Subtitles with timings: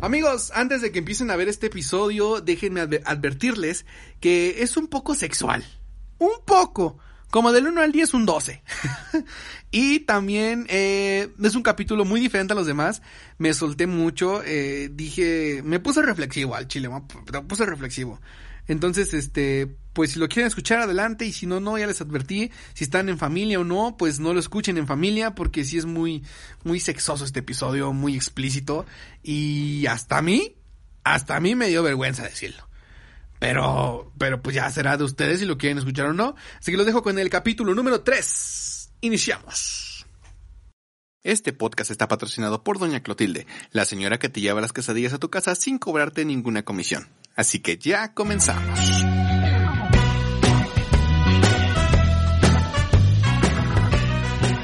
[0.00, 3.86] Amigos, antes de que empiecen a ver este episodio, déjenme adver- advertirles
[4.20, 5.64] que es un poco sexual.
[6.18, 6.98] Un poco.
[7.30, 8.62] Como del 1 al 10, un 12.
[9.70, 13.02] y también eh, es un capítulo muy diferente a los demás.
[13.38, 14.42] Me solté mucho.
[14.44, 17.00] eh, dije, me puse reflexivo al chile, me
[17.42, 18.20] puse reflexivo.
[18.66, 22.50] Entonces, este, pues si lo quieren escuchar adelante y si no, no, ya les advertí.
[22.74, 25.86] Si están en familia o no, pues no lo escuchen en familia porque sí es
[25.86, 26.24] muy,
[26.64, 28.86] muy sexoso este episodio, muy explícito.
[29.22, 30.56] Y hasta a mí,
[31.04, 32.68] hasta a mí me dio vergüenza decirlo.
[33.38, 36.34] Pero, pero pues ya será de ustedes si lo quieren escuchar o no.
[36.58, 38.90] Así que los dejo con el capítulo número 3.
[39.02, 40.06] Iniciamos.
[41.22, 45.18] Este podcast está patrocinado por Doña Clotilde, la señora que te lleva las quesadillas a
[45.18, 47.08] tu casa sin cobrarte ninguna comisión.
[47.36, 48.78] Así que ya comenzamos.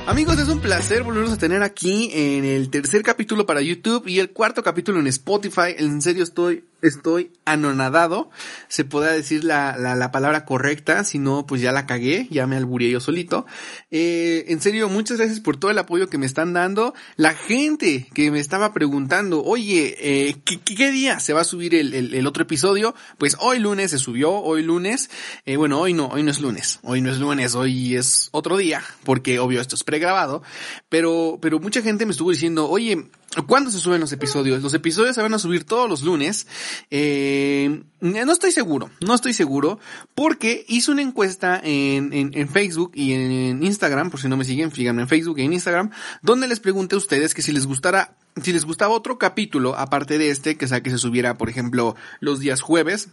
[0.06, 4.18] Amigos, es un placer volvernos a tener aquí en el tercer capítulo para YouTube y
[4.18, 5.74] el cuarto capítulo en Spotify.
[5.78, 8.30] En serio estoy, estoy anonadado.
[8.68, 12.46] Se podrá decir la, la, la palabra correcta, si no, pues ya la cagué, ya
[12.46, 13.46] me alburé yo solito.
[13.90, 16.94] Eh, en serio, muchas gracias por todo el apoyo que me están dando.
[17.16, 21.74] La gente que me estaba preguntando, oye, eh, ¿qué, qué día se va a subir
[21.74, 22.94] el, el, el, otro episodio?
[23.18, 25.10] Pues hoy lunes se subió, hoy lunes.
[25.46, 28.56] Eh, bueno, hoy no, hoy no es lunes, hoy no es lunes, hoy es otro
[28.56, 30.42] día, porque obvio esto es pregrabado,
[30.88, 33.06] pero, pero mucha gente me estuvo diciendo, oye,
[33.46, 34.62] ¿cuándo se suben los episodios?
[34.62, 36.46] Los episodios se van a subir todos los lunes.
[36.90, 39.78] Eh, no estoy seguro, no estoy seguro,
[40.14, 44.70] porque hice una encuesta en, en, Facebook y en Instagram, por si no me siguen,
[44.70, 45.90] fíjenme en Facebook y en Instagram,
[46.22, 50.18] donde les pregunté a ustedes que si les gustara, si les gustaba otro capítulo, aparte
[50.18, 53.10] de este, que sea que se subiera, por ejemplo, los días jueves,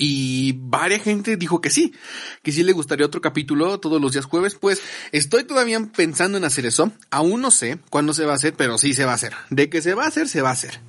[0.00, 1.92] y varias gente dijo que sí,
[2.44, 4.54] que sí le gustaría otro capítulo todos los días jueves.
[4.54, 6.92] Pues estoy todavía pensando en hacer eso.
[7.10, 9.34] Aún no sé cuándo se va a hacer, pero sí se va a hacer.
[9.50, 10.80] De que se va a hacer, se va a hacer.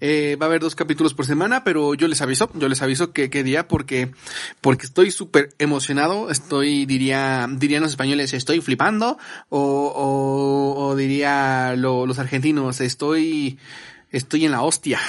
[0.00, 3.12] Eh, va a haber dos capítulos por semana, pero yo les aviso, yo les aviso
[3.12, 4.12] que qué día porque,
[4.60, 6.30] porque estoy súper emocionado.
[6.30, 9.18] Estoy, diría, dirían los españoles, estoy flipando.
[9.48, 13.58] O, o, o diría lo, los argentinos, estoy,
[14.12, 15.00] estoy en la hostia.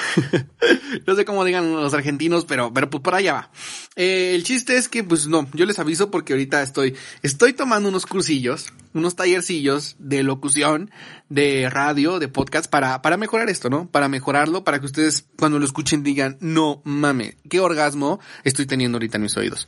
[1.06, 3.52] no sé cómo digan los argentinos, pero, pero pues por allá va.
[3.96, 7.90] Eh, el chiste es que, pues no, yo les aviso porque ahorita estoy, estoy tomando
[7.90, 10.90] unos cursillos, unos tallercillos de locución,
[11.30, 13.90] de radio, de podcast para, para mejorar esto, ¿no?
[13.90, 18.96] Para mejorarlo, para que ustedes cuando lo escuchen digan, no mame, qué orgasmo estoy teniendo
[18.96, 19.68] ahorita en mis oídos.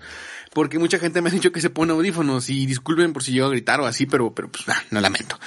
[0.54, 3.48] Porque mucha gente me ha dicho que se pone audífonos y disculpen por si llego
[3.48, 5.38] a gritar o así, pero, pero pues, ah, no lamento.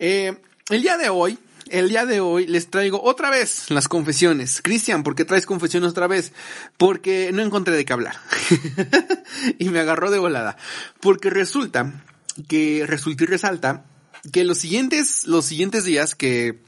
[0.00, 0.36] Eh,
[0.70, 1.38] el día de hoy,
[1.70, 4.60] el día de hoy les traigo otra vez las confesiones.
[4.62, 6.32] Cristian, ¿por qué traes confesiones otra vez?
[6.76, 8.16] Porque no encontré de qué hablar.
[9.58, 10.56] y me agarró de volada.
[11.00, 12.04] Porque resulta
[12.48, 13.84] que, resulta y resalta
[14.32, 16.60] que los siguientes, los siguientes días que,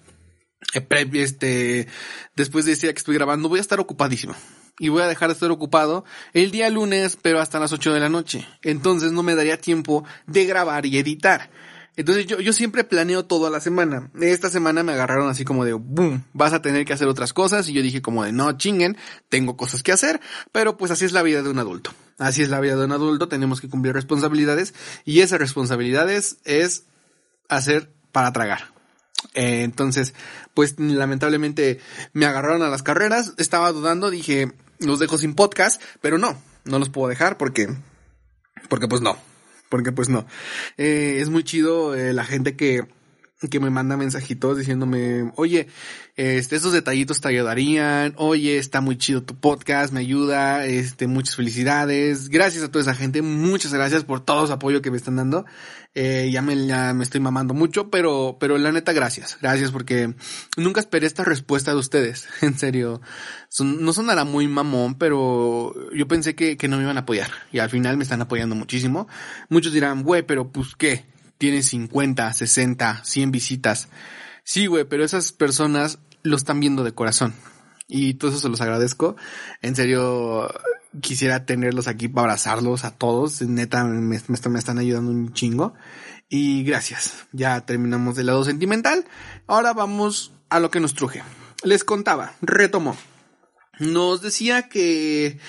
[1.12, 1.88] este,
[2.36, 4.34] después de ese día que estoy grabando, voy a estar ocupadísimo.
[4.78, 8.00] Y voy a dejar de estar ocupado el día lunes, pero hasta las 8 de
[8.00, 8.46] la noche.
[8.62, 11.50] Entonces no me daría tiempo de grabar y editar.
[11.96, 14.10] Entonces yo, yo siempre planeo toda la semana.
[14.20, 17.68] Esta semana me agarraron así como de, boom, vas a tener que hacer otras cosas.
[17.68, 18.96] Y yo dije como de, no chinguen,
[19.28, 20.20] tengo cosas que hacer.
[20.52, 21.92] Pero pues así es la vida de un adulto.
[22.18, 24.74] Así es la vida de un adulto, tenemos que cumplir responsabilidades.
[25.04, 26.84] Y esas responsabilidades es
[27.48, 28.72] hacer para tragar.
[29.34, 30.14] Eh, entonces,
[30.54, 31.80] pues lamentablemente
[32.12, 33.34] me agarraron a las carreras.
[33.36, 35.82] Estaba dudando, dije, los dejo sin podcast.
[36.00, 37.68] Pero no, no los puedo dejar porque,
[38.68, 39.29] porque pues no
[39.70, 40.26] porque pues no.
[40.76, 42.84] Eh, es muy chido eh, la gente que,
[43.48, 45.66] que me manda mensajitos diciéndome, oye,
[46.16, 51.36] este, estos detallitos te ayudarían, oye, está muy chido tu podcast, me ayuda, este, muchas
[51.36, 55.16] felicidades, gracias a toda esa gente, muchas gracias por todo su apoyo que me están
[55.16, 55.46] dando,
[55.94, 60.14] eh, ya me, ya me estoy mamando mucho, pero, pero la neta, gracias, gracias porque
[60.58, 63.00] nunca esperé esta respuesta de ustedes, en serio,
[63.48, 67.30] son, no sonará muy mamón, pero yo pensé que, que no me iban a apoyar,
[67.52, 69.08] y al final me están apoyando muchísimo,
[69.48, 71.06] muchos dirán, güey, pero pues qué,
[71.40, 73.88] tiene 50, 60, 100 visitas.
[74.44, 77.32] Sí, güey, pero esas personas lo están viendo de corazón.
[77.88, 79.16] Y todo eso se los agradezco.
[79.62, 80.52] En serio,
[81.00, 83.40] quisiera tenerlos aquí para abrazarlos a todos.
[83.40, 85.72] Neta, me, me, están ayudando un chingo.
[86.28, 87.26] Y gracias.
[87.32, 89.06] Ya terminamos del lado sentimental.
[89.46, 91.22] Ahora vamos a lo que nos truje.
[91.64, 92.98] les contaba, retomo.
[93.78, 95.40] Nos decía que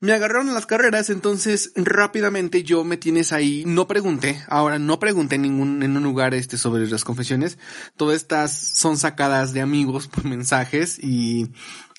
[0.00, 5.34] me agarraron las carreras, entonces rápidamente yo me tienes ahí, no pregunté, ahora no pregunté
[5.34, 7.58] en ningún, en un lugar este sobre las confesiones,
[7.96, 11.52] todas estas son sacadas de amigos por mensajes y,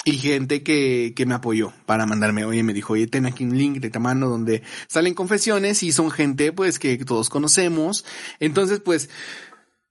[0.04, 3.56] y gente que, que me apoyó para mandarme, oye, me dijo, oye, ten aquí un
[3.56, 8.04] link de tamaño donde salen confesiones y son gente pues que todos conocemos,
[8.40, 9.12] entonces pues,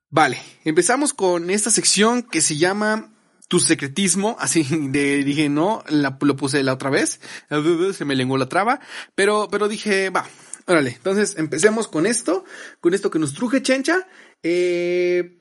[0.09, 3.13] vale, empezamos con esta sección que se llama
[3.51, 7.21] tu secretismo, así de, dije, no, lo puse la otra vez,
[7.95, 8.81] se me lenguó la traba,
[9.15, 10.27] pero, pero dije, va,
[10.67, 12.45] órale, entonces empecemos con esto,
[12.81, 14.07] con esto que nos truje chencha,
[14.45, 15.41] eh,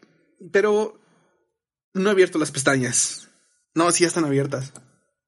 [0.52, 1.00] pero
[1.94, 3.30] no he abierto las pestañas.
[3.76, 4.74] No, sí ya están abiertas.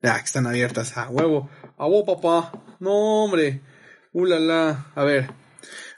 [0.01, 3.61] Ya, están abiertas, a huevo, a huevo papá, no hombre,
[4.11, 5.29] ulala, a ver,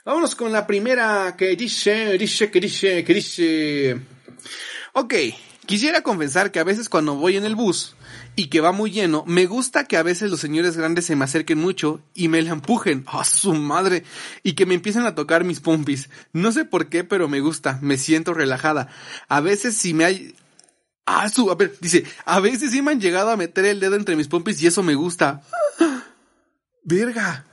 [0.04, 4.00] vámonos con la primera que dice, dice, que dice, que dice,
[4.92, 5.14] ok,
[5.66, 7.96] Quisiera confesar que a veces cuando voy en el bus
[8.36, 11.24] y que va muy lleno, me gusta que a veces los señores grandes se me
[11.24, 14.04] acerquen mucho y me la empujen, a su madre,
[14.42, 16.10] y que me empiecen a tocar mis pompis.
[16.32, 18.88] No sé por qué, pero me gusta, me siento relajada.
[19.28, 20.34] A veces si me hay...
[21.06, 23.94] Ah, su, a ver, dice, a veces sí me han llegado a meter el dedo
[23.96, 25.42] entre mis pompis y eso me gusta.
[26.84, 27.46] Verga.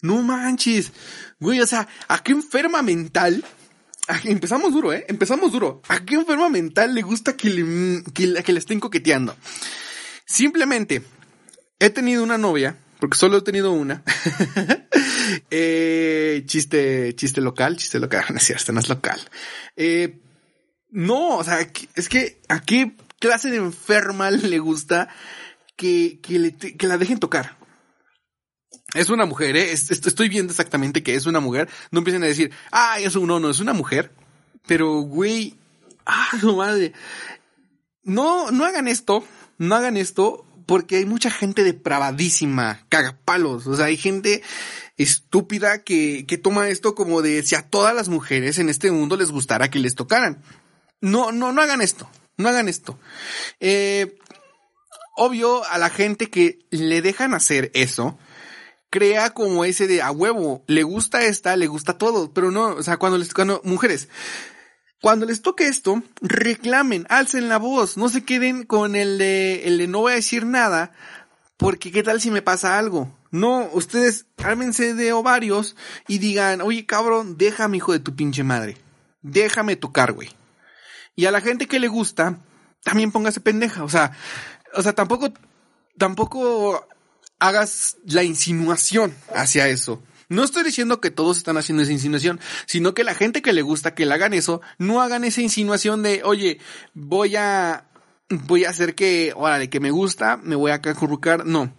[0.00, 0.92] No manches.
[1.40, 3.44] Güey, o sea, ¿a qué enferma mental
[4.24, 5.04] empezamos duro, ¿eh?
[5.08, 5.82] Empezamos duro.
[5.88, 9.36] ¿A qué enferma mental le gusta que le, que, le estén coqueteando?
[10.24, 11.02] Simplemente,
[11.78, 14.02] he tenido una novia, porque solo he tenido una.
[15.50, 18.24] eh, chiste, chiste local, chiste local,
[18.72, 19.20] no es local.
[19.76, 20.18] Eh,
[20.90, 21.58] no, o sea,
[21.94, 25.08] es que a qué clase de enferma le gusta
[25.76, 27.57] que, que, le, que la dejen tocar.
[28.94, 29.70] Es una mujer, ¿eh?
[29.72, 31.68] Estoy viendo exactamente que es una mujer.
[31.90, 34.12] No empiecen a decir, ah, es un no, es una mujer.
[34.66, 35.56] Pero, güey,
[36.06, 36.92] ah, su madre.
[38.02, 39.24] No, no hagan esto,
[39.58, 43.66] no hagan esto, porque hay mucha gente depravadísima, cagapalos.
[43.66, 44.42] O sea, hay gente
[44.96, 49.16] estúpida que, que toma esto como de si a todas las mujeres en este mundo
[49.16, 50.42] les gustara que les tocaran.
[51.00, 52.08] No, no, no hagan esto.
[52.38, 52.98] No hagan esto.
[53.60, 54.16] Eh,
[55.16, 58.18] obvio, a la gente que le dejan hacer eso,
[58.90, 62.82] crea como ese de a huevo, le gusta esta, le gusta todo, pero no, o
[62.82, 64.08] sea, cuando les, cuando, mujeres,
[65.00, 69.78] cuando les toque esto, reclamen, alcen la voz, no se queden con el de, el
[69.78, 70.92] de no voy a decir nada,
[71.56, 73.14] porque qué tal si me pasa algo.
[73.30, 75.76] No, ustedes ármense de ovarios
[76.06, 78.78] y digan, oye cabrón, déjame hijo de tu pinche madre.
[79.20, 80.30] Déjame tocar, güey.
[81.14, 82.38] Y a la gente que le gusta,
[82.82, 83.84] también póngase pendeja.
[83.84, 84.12] O sea,
[84.74, 85.32] o sea, tampoco,
[85.98, 86.86] tampoco
[87.38, 90.02] hagas la insinuación hacia eso.
[90.28, 93.62] No estoy diciendo que todos están haciendo esa insinuación, sino que la gente que le
[93.62, 96.58] gusta que le hagan eso, no hagan esa insinuación de, oye,
[96.92, 97.88] voy a,
[98.28, 101.46] voy a hacer que, órale, que me gusta, me voy a acurrucar.
[101.46, 101.72] No.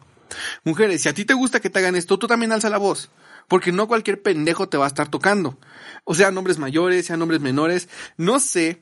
[0.63, 3.12] Mujeres, si a ti te gusta que te hagan esto, tú también alza la voz.
[3.47, 5.59] Porque no cualquier pendejo te va a estar tocando.
[6.03, 7.88] O sea, nombres mayores, sean nombres menores.
[8.17, 8.81] No sé,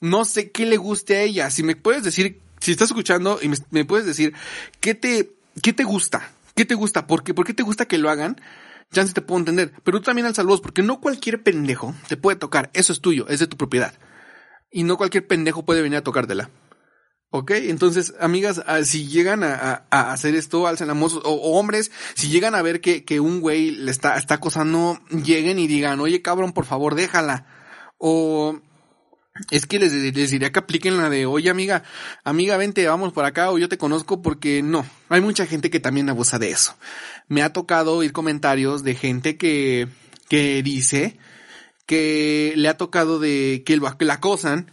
[0.00, 1.50] no sé qué le guste a ella.
[1.50, 4.34] Si me puedes decir, si estás escuchando y me, me puedes decir,
[4.80, 6.30] ¿qué te, ¿qué te gusta?
[6.54, 7.06] ¿Qué te gusta?
[7.06, 7.34] ¿Por qué?
[7.34, 8.40] ¿Por qué te gusta que lo hagan?
[8.90, 9.72] Ya se te puedo entender.
[9.82, 12.70] Pero tú también al voz, porque no cualquier pendejo te puede tocar.
[12.74, 13.94] Eso es tuyo, es de tu propiedad.
[14.70, 16.50] Y no cualquier pendejo puede venir a tocártela.
[17.30, 17.50] ¿Ok?
[17.50, 22.62] Entonces, amigas, ah, si llegan a, hacer esto, alzan la o, hombres, si llegan a
[22.62, 26.64] ver que, que un güey le está, está acosando, lleguen y digan, oye cabrón, por
[26.64, 27.46] favor, déjala.
[27.98, 28.60] O
[29.50, 31.82] es que les, les, diría que apliquen la de, oye amiga,
[32.22, 35.80] amiga, vente, vamos por acá o yo te conozco porque no, hay mucha gente que
[35.80, 36.76] también abusa de eso.
[37.26, 39.88] Me ha tocado oír comentarios de gente que,
[40.28, 41.18] que dice
[41.86, 44.70] que le ha tocado de que, lo, que la acosan,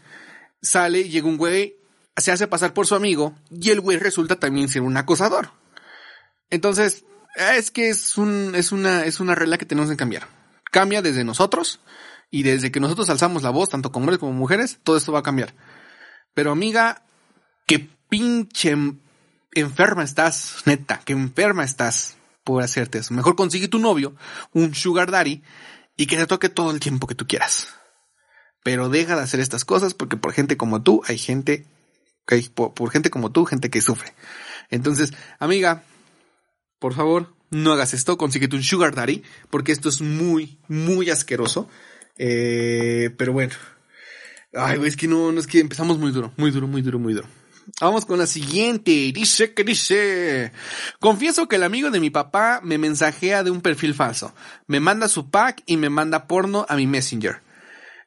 [0.61, 1.75] sale, llega un güey,
[2.15, 5.51] se hace pasar por su amigo y el güey resulta también ser un acosador.
[6.51, 7.03] Entonces,
[7.35, 10.27] es que es un, es una, es una regla que tenemos que cambiar.
[10.71, 11.79] Cambia desde nosotros
[12.31, 15.19] y desde que nosotros alzamos la voz, tanto como hombres como mujeres, todo esto va
[15.19, 15.53] a cambiar.
[16.33, 17.03] Pero amiga,
[17.67, 18.75] qué pinche
[19.53, 23.13] enferma estás, neta, qué enferma estás por hacerte eso.
[23.13, 24.15] Mejor consigue tu novio,
[24.53, 25.43] un sugar daddy,
[25.97, 27.67] y que te toque todo el tiempo que tú quieras.
[28.63, 31.67] Pero deja de hacer estas cosas porque por gente como tú hay gente,
[32.55, 34.13] por gente como tú, gente que sufre.
[34.69, 35.83] Entonces, amiga,
[36.79, 41.69] por favor, no hagas esto, consíguete un sugar daddy, porque esto es muy, muy asqueroso.
[42.17, 43.53] Eh, pero bueno.
[44.53, 46.99] Ay, güey, es que no, no es que empezamos muy duro, muy duro, muy duro,
[46.99, 47.27] muy duro.
[47.79, 48.91] Vamos con la siguiente.
[49.13, 50.51] Dice que dice.
[50.99, 54.33] Confieso que el amigo de mi papá me mensajea de un perfil falso.
[54.67, 57.41] Me manda su pack y me manda porno a mi messenger.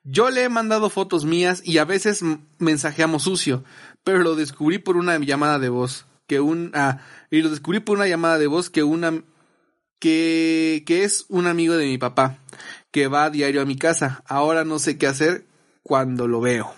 [0.03, 2.23] Yo le he mandado fotos mías y a veces
[2.59, 3.65] mensajeamos sucio,
[4.03, 6.07] pero lo descubrí por una llamada de voz.
[6.27, 9.23] Que un, ah, y lo descubrí por una llamada de voz que una,
[9.99, 12.39] que, que es un amigo de mi papá,
[12.95, 14.23] que va a diario a mi casa.
[14.25, 15.49] Ahora no sé qué hacer
[15.83, 16.73] cuando lo veo.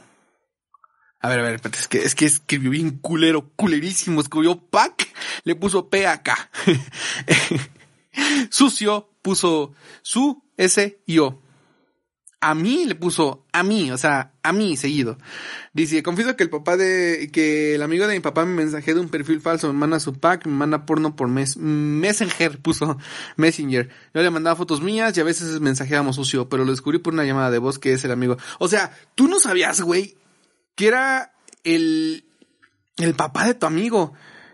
[1.21, 5.13] A ver, a ver, es que, es que escribió bien culero, culerísimo, escribió pack,
[5.45, 6.51] le puso P acá.
[8.51, 11.43] Sucio puso su, S y O
[12.47, 15.19] a mí le puso a mí, o sea, a mí seguido.
[15.73, 19.01] Dice, confieso que el papá de, que el amigo de mi papá me mensajé de
[19.01, 22.99] un perfil falso, me manda su pack, me manda porno por mes, Messenger, puso
[23.37, 23.89] Messenger.
[24.15, 27.25] Yo le mandaba fotos mías y a veces mensajeábamos sucio, pero lo descubrí por una
[27.25, 28.37] llamada de voz que es el amigo.
[28.61, 30.17] O sea, tú no sabías, güey,
[30.77, 31.33] que era
[31.65, 32.27] el,
[32.99, 34.13] el papá de tu amigo.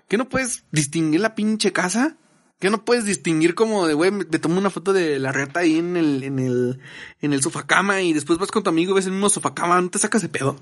[0.08, 2.16] ¿Que no puedes distinguir la pinche casa?
[2.62, 5.78] Que no puedes distinguir como de, güey, te tomo una foto de la reta ahí
[5.78, 6.80] en el, en el,
[7.20, 9.90] en el sofacama y después vas con tu amigo y ves el mismo sofacama, no
[9.90, 10.54] te sacas de pedo.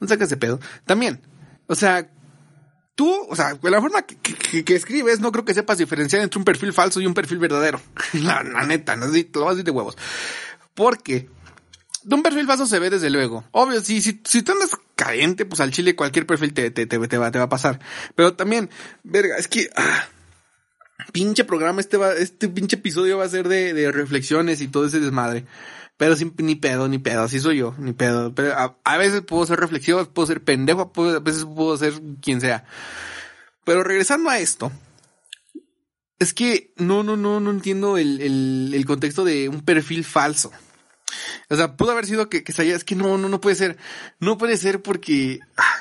[0.00, 0.58] No te sacas de pedo.
[0.86, 1.20] También,
[1.66, 2.10] o sea,
[2.94, 4.16] tú, o sea, la forma que,
[4.64, 7.78] que, escribes, no creo que sepas diferenciar entre un perfil falso y un perfil verdadero.
[8.14, 9.98] la, neta, no lo vas a decir de huevos.
[10.72, 11.28] Porque,
[12.04, 13.44] de un perfil falso se ve desde luego.
[13.50, 16.98] Obvio, si, si, si tú andas caliente, pues al chile cualquier perfil te, te, te,
[17.06, 17.80] te, va, te va a pasar.
[18.14, 18.70] Pero también,
[19.02, 20.08] verga, es que, ah,
[21.12, 24.86] pinche programa, este va, este pinche episodio va a ser de, de reflexiones y todo
[24.86, 25.44] ese desmadre.
[25.96, 28.34] Pero sin, ni pedo, ni pedo, así soy yo, ni pedo.
[28.34, 32.64] Pero a, veces puedo ser reflexivo, puedo ser pendejo, a veces puedo ser quien sea.
[33.64, 34.70] Pero regresando a esto,
[36.20, 40.52] es que no, no, no, no entiendo el, el, el contexto de un perfil falso.
[41.50, 43.76] O sea, pudo haber sido que, que se es que no, no, no puede ser.
[44.20, 45.77] No puede ser porque, ah,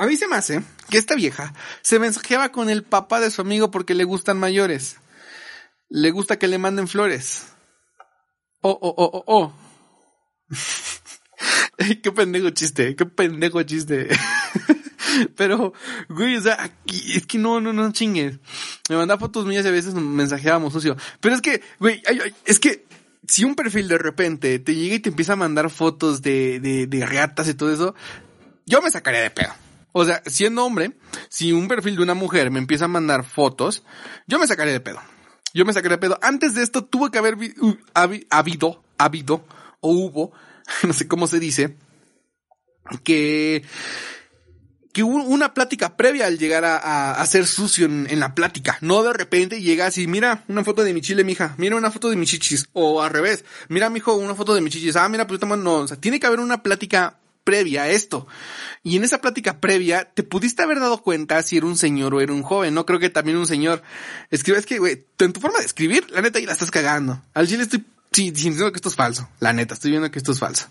[0.00, 1.52] a mí se me hace que esta vieja
[1.82, 4.96] se mensajeaba con el papá de su amigo porque le gustan mayores.
[5.90, 7.48] Le gusta que le manden flores.
[8.62, 9.52] Oh, oh, oh, oh, oh.
[12.02, 14.08] qué pendejo chiste, qué pendejo chiste.
[15.36, 15.74] Pero,
[16.08, 18.38] güey, o sea, aquí, es que no, no, no chingues.
[18.88, 20.96] Me manda fotos mías y a veces mensajeábamos sucio.
[21.20, 22.02] Pero es que, güey,
[22.46, 22.86] es que
[23.28, 26.86] si un perfil de repente te llega y te empieza a mandar fotos de, de,
[26.86, 27.94] de y todo eso,
[28.64, 29.52] yo me sacaría de pedo.
[29.92, 30.92] O sea, siendo hombre,
[31.28, 33.82] si un perfil de una mujer me empieza a mandar fotos,
[34.26, 35.00] yo me sacaré de pedo.
[35.52, 36.18] Yo me sacaré de pedo.
[36.22, 37.36] Antes de esto tuvo que haber
[37.94, 39.44] habido, habido,
[39.80, 40.32] o hubo,
[40.84, 41.76] no sé cómo se dice,
[43.02, 43.64] que,
[44.92, 48.78] que hubo una plática previa al llegar a, ser sucio en, la plática.
[48.80, 52.10] No de repente llega así, mira una foto de mi chile, mija, mira una foto
[52.10, 52.68] de mi chichis.
[52.72, 54.96] O al revés, mira, mijo, una foto de mi chichis.
[54.96, 57.19] Ah, mira, pues no, o sea, tiene que haber una plática
[57.50, 58.28] previa a esto.
[58.84, 62.20] Y en esa plática previa, te pudiste haber dado cuenta si era un señor o
[62.20, 62.74] era un joven.
[62.74, 63.82] No creo que también un señor
[64.30, 67.20] escribe, es que, güey, en tu forma de escribir, la neta, y la estás cagando.
[67.34, 69.28] Al chile estoy sí, diciendo que esto es falso.
[69.40, 70.68] La neta, estoy viendo que esto es falso.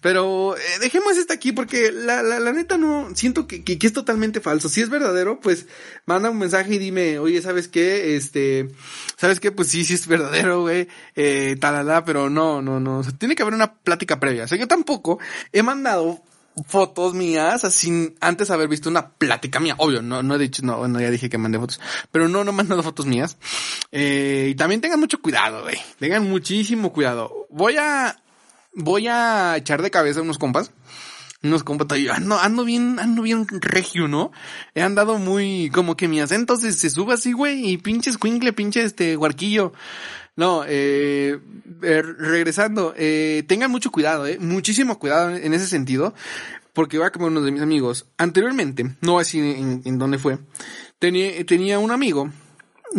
[0.00, 3.92] Pero eh, dejemos esto aquí porque la, la, la neta no, siento que, que, es
[3.92, 4.68] totalmente falso.
[4.68, 5.66] Si es verdadero, pues
[6.06, 8.16] manda un mensaje y dime, oye, ¿sabes qué?
[8.16, 8.68] Este,
[9.16, 9.50] ¿sabes qué?
[9.50, 10.86] Pues sí, sí es verdadero, güey,
[11.16, 12.98] eh, talala, pero no, no, no.
[12.98, 14.44] O sea, tiene que haber una plática previa.
[14.44, 15.18] O sea, yo tampoco
[15.52, 16.22] he mandado
[16.66, 19.74] fotos mías sin antes haber visto una plática mía.
[19.78, 21.80] Obvio, no, no he dicho, no, bueno, ya dije que mandé fotos,
[22.12, 23.36] pero no, no he mandado fotos mías.
[23.92, 25.76] Eh, y también tengan mucho cuidado, güey.
[25.98, 27.46] Tengan muchísimo cuidado.
[27.50, 28.16] Voy a,
[28.74, 30.72] voy a echar de cabeza unos compas.
[31.40, 34.32] Unos compas, ando, ando bien, ando bien regio, ¿no?
[34.74, 38.52] He andado muy, como que mi acento se, se sube así, güey, y pinche escuincle,
[38.52, 39.72] pinche este huarquillo.
[40.34, 41.38] No, eh,
[41.82, 46.14] eh, regresando, eh, tengan mucho cuidado, eh, muchísimo cuidado en, ese sentido,
[46.72, 48.06] porque va como uno de mis amigos.
[48.18, 50.38] Anteriormente, no así en, en dónde fue,
[50.98, 52.30] tenía, tenía un amigo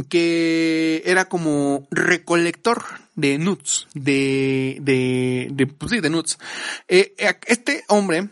[0.10, 2.84] que era como recolector
[3.20, 6.38] de nuts, de, de, de, pues sí, de nuts.
[6.88, 8.30] Eh, eh, este hombre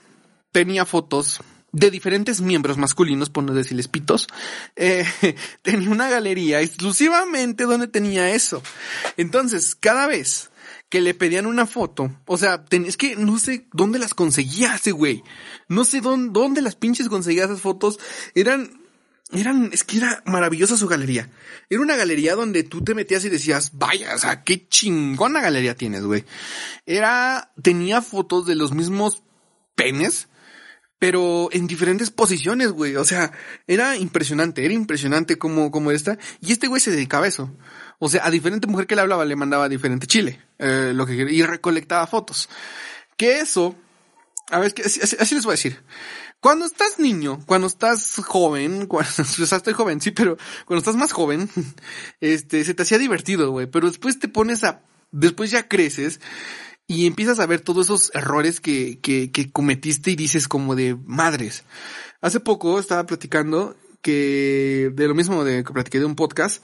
[0.51, 1.41] tenía fotos
[1.71, 4.27] de diferentes miembros masculinos, por no decirles pitos,
[4.75, 5.05] eh,
[5.61, 8.63] tenía una galería exclusivamente donde tenía eso.
[9.17, 10.49] Entonces, cada vez
[10.89, 14.91] que le pedían una foto, o sea, es que no sé dónde las conseguía ese
[14.91, 15.21] güey.
[15.67, 17.99] No sé dónde, dónde las pinches conseguía esas fotos.
[18.35, 18.86] Eran
[19.31, 21.29] eran, es que era maravillosa su galería.
[21.69, 25.75] Era una galería donde tú te metías y decías, vaya, o sea, qué chingona galería
[25.75, 26.23] tienes, güey.
[26.85, 29.23] Era, tenía fotos de los mismos
[29.75, 30.29] penes,
[30.97, 32.95] pero en diferentes posiciones, güey.
[32.95, 33.31] O sea,
[33.67, 36.17] era impresionante, era impresionante como, como esta.
[36.41, 37.51] Y este güey se dedicaba a eso.
[37.99, 41.13] O sea, a diferente mujer que le hablaba le mandaba diferente chile, eh, lo que
[41.13, 42.47] y recolectaba fotos.
[43.17, 43.75] Que eso,
[44.51, 45.83] a ver, así, así les voy a decir.
[46.39, 50.95] Cuando estás niño, cuando estás joven, cuando, o sea, estoy joven, sí, pero cuando estás
[50.95, 51.49] más joven,
[52.21, 56.19] este, se te hacía divertido, güey, pero después te pones a, después ya creces
[56.87, 60.95] y empiezas a ver todos esos errores que, que, que cometiste y dices como de
[61.05, 61.63] madres.
[62.21, 66.63] Hace poco estaba platicando que de lo mismo de que platiqué de un podcast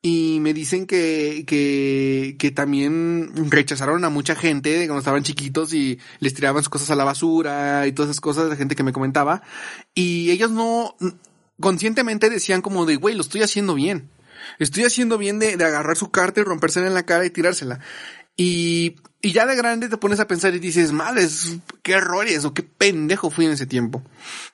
[0.00, 5.98] y me dicen que, que, que también rechazaron a mucha gente cuando estaban chiquitos y
[6.20, 8.92] les tiraban sus cosas a la basura y todas esas cosas, la gente que me
[8.92, 9.42] comentaba.
[9.94, 10.94] Y ellos no,
[11.60, 14.10] conscientemente decían como de, güey, lo estoy haciendo bien.
[14.60, 17.80] Estoy haciendo bien de, de agarrar su carta y rompérsela en la cara y tirársela.
[18.36, 22.54] Y, y ya de grande te pones a pensar y dices, madres, qué errores o
[22.54, 24.00] qué pendejo fui en ese tiempo.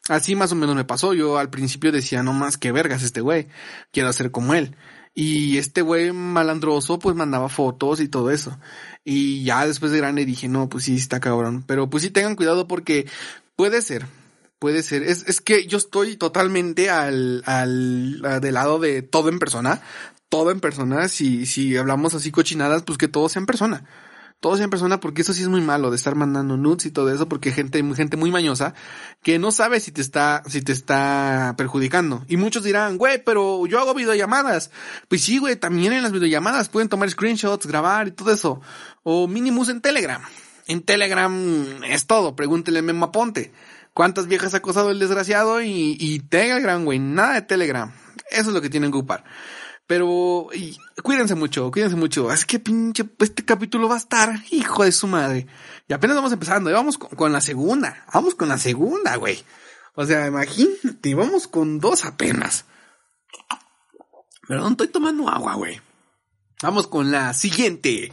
[0.08, 1.12] Así más o menos me pasó.
[1.12, 3.48] Yo al principio decía, no más que vergas este güey.
[3.92, 4.74] Quiero ser como él.
[5.14, 8.59] Y este güey malandroso pues mandaba fotos y todo eso.
[9.04, 11.64] Y ya después de grande dije, no, pues sí, está cabrón.
[11.66, 13.06] Pero pues sí tengan cuidado porque
[13.56, 14.06] puede ser,
[14.59, 15.02] puede ser.
[15.04, 19.80] Es, es que yo estoy totalmente al, al, al del lado de todo en persona.
[20.28, 21.09] Todo en persona.
[21.09, 23.85] Si, si hablamos así cochinadas, pues que todo sea en persona
[24.40, 26.90] todo sea en persona porque eso sí es muy malo de estar mandando nudes y
[26.90, 28.74] todo eso porque gente gente muy mañosa
[29.22, 32.24] que no sabe si te está si te está perjudicando.
[32.28, 34.70] Y muchos dirán güey pero yo hago videollamadas
[35.08, 38.60] pues sí güey también en las videollamadas pueden tomar screenshots grabar y todo eso.
[39.02, 40.22] O mínimos en Telegram.
[40.66, 43.52] En Telegram es todo pregúntele a Memo Aponte
[43.94, 47.92] cuántas viejas ha acosado el desgraciado y, y Telegram güey nada de Telegram.
[48.30, 49.24] Eso es lo que tienen que ocupar
[49.86, 52.32] pero y, cuídense mucho, cuídense mucho.
[52.32, 55.46] Es que pinche, este capítulo va a estar, hijo de su madre.
[55.88, 58.04] Y apenas vamos empezando, y vamos con, con, la segunda.
[58.12, 59.42] Vamos con la segunda, güey.
[59.94, 62.64] O sea, imagínate, vamos con dos apenas.
[64.48, 65.80] Perdón, estoy tomando agua, güey.
[66.62, 68.10] Vamos con la siguiente.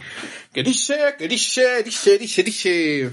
[0.54, 3.12] Que dice, que dice, dice, dice, dice.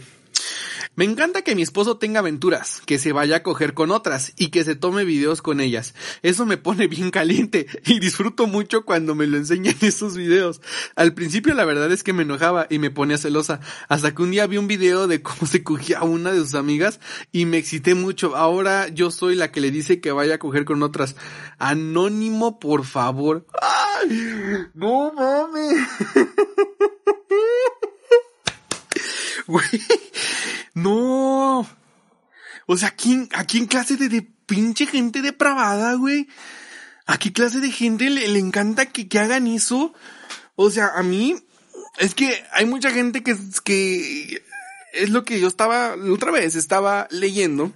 [0.99, 4.49] Me encanta que mi esposo tenga aventuras, que se vaya a coger con otras y
[4.49, 5.95] que se tome videos con ellas.
[6.23, 10.61] Eso me pone bien caliente y disfruto mucho cuando me lo enseñan esos videos.
[10.97, 14.33] Al principio la verdad es que me enojaba y me ponía celosa, hasta que un
[14.33, 16.99] día vi un video de cómo se cogía a una de sus amigas
[17.31, 18.35] y me excité mucho.
[18.35, 21.15] Ahora yo soy la que le dice que vaya a coger con otras.
[21.59, 23.47] Anónimo, por favor.
[23.63, 24.67] ¡Ay!
[24.75, 25.79] No mames.
[29.49, 29.65] Güey,
[30.75, 31.67] no.
[32.67, 36.29] O sea, ¿a quién, a quién clase de, de pinche gente depravada, güey?
[37.07, 39.95] ¿A qué clase de gente le, le encanta que, que, hagan eso?
[40.55, 41.37] O sea, a mí,
[41.99, 44.43] es que hay mucha gente que, que
[44.93, 47.73] es lo que yo estaba, otra vez, estaba leyendo.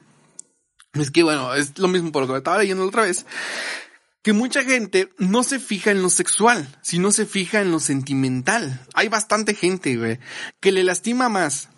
[0.94, 3.24] Es que bueno, es lo mismo por lo que estaba leyendo otra vez
[4.22, 8.80] que mucha gente no se fija en lo sexual, sino se fija en lo sentimental.
[8.94, 10.20] Hay bastante gente, güey,
[10.60, 11.68] que le lastima más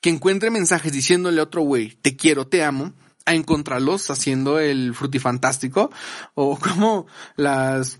[0.00, 2.92] que encuentre mensajes diciéndole a otro güey, te quiero, te amo,
[3.26, 5.90] a encontrarlos haciendo el frutifantástico
[6.34, 7.98] o como las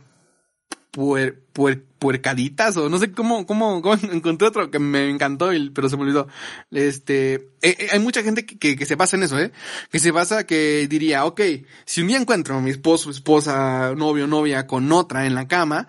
[0.91, 5.89] puer, puer, puercaditas o no sé cómo, cómo, cómo, encontré otro que me encantó, pero
[5.89, 6.29] se me olvidó.
[6.71, 9.53] Este, eh, eh, hay mucha gente que, que, que, se basa en eso, eh,
[9.91, 11.41] que se basa que diría, ok,
[11.85, 15.89] si un día encuentro a mi esposo, esposa, novio, novia con otra en la cama,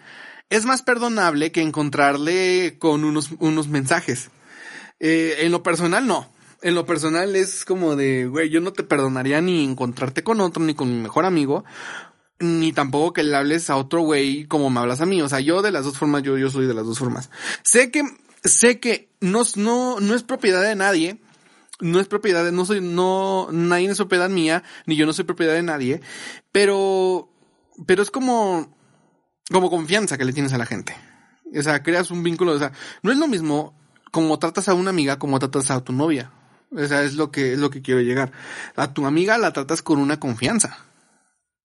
[0.49, 4.29] es más perdonable que encontrarle con unos, unos mensajes.
[5.03, 6.31] Eh, en lo personal, no.
[6.61, 10.63] En lo personal es como de, güey, yo no te perdonaría ni encontrarte con otro,
[10.63, 11.65] ni con mi mejor amigo,
[12.39, 15.19] ni tampoco que le hables a otro güey como me hablas a mí.
[15.23, 17.31] O sea, yo de las dos formas, yo, yo soy de las dos formas.
[17.63, 18.03] Sé que,
[18.43, 21.19] sé que no, no, no es propiedad de nadie.
[21.79, 25.25] No es propiedad de, no soy, no, nadie es propiedad mía, ni yo no soy
[25.25, 25.99] propiedad de nadie.
[26.51, 27.33] Pero,
[27.87, 28.77] pero es como,
[29.51, 30.95] como confianza que le tienes a la gente.
[31.57, 33.80] O sea, creas un vínculo, o sea, no es lo mismo
[34.11, 36.31] como tratas a una amiga como tratas a tu novia.
[36.71, 38.31] O sea, es lo que, es lo que quiero llegar.
[38.75, 40.77] A tu amiga la tratas con una confianza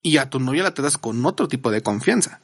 [0.03, 2.41] y a tu novia la tratas con otro tipo de confianza.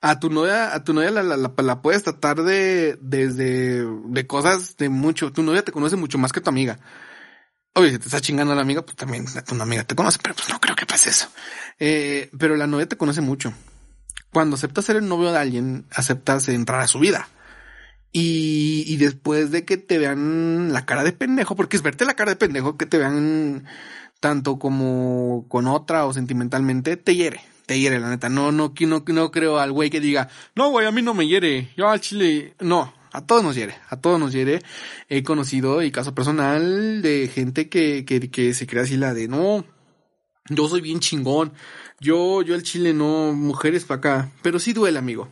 [0.00, 4.76] A tu novia, a tu novia la, la, la, puedes tratar de, desde, de cosas
[4.76, 5.32] de mucho.
[5.32, 6.80] Tu novia te conoce mucho más que tu amiga.
[7.74, 10.34] Oye, si te está chingando a la amiga, pues también tu amiga te conoce, pero
[10.34, 11.28] pues no creo que pase eso.
[11.78, 13.54] Eh, pero la novia te conoce mucho.
[14.32, 17.28] Cuando aceptas ser el novio de alguien, aceptas entrar a su vida.
[18.12, 22.14] Y, y después de que te vean la cara de pendejo, porque es verte la
[22.14, 23.64] cara de pendejo, que te vean
[24.20, 28.28] tanto como con otra o sentimentalmente, te hiere, te hiere, la neta.
[28.28, 31.26] No, no, no, no creo al güey que diga, no, güey, a mí no me
[31.26, 34.62] hiere, yo al chile, no, a todos nos hiere, a todos nos hiere.
[35.08, 39.26] He conocido y caso personal de gente que, que, que se crea así la de,
[39.26, 39.64] no,
[40.48, 41.52] yo soy bien chingón,
[41.98, 45.28] yo, yo el chile no, mujeres para acá, pero sí duele, amigo.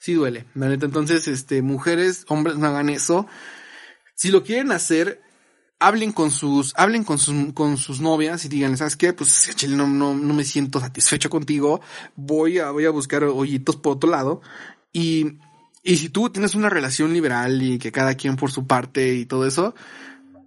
[0.00, 0.86] Sí duele, la neta.
[0.86, 3.28] Entonces, este, mujeres, hombres, no hagan eso.
[4.16, 5.22] Si lo quieren hacer,
[5.78, 9.12] hablen con sus, hablen con sus, con sus novias y digan, ¿sabes qué?
[9.12, 11.80] Pues chile no, no, no me siento satisfecho contigo.
[12.16, 14.40] Voy a, voy a buscar hoyitos por otro lado.
[14.92, 15.38] Y,
[15.82, 19.24] Y si tú tienes una relación liberal y que cada quien por su parte y
[19.24, 19.74] todo eso,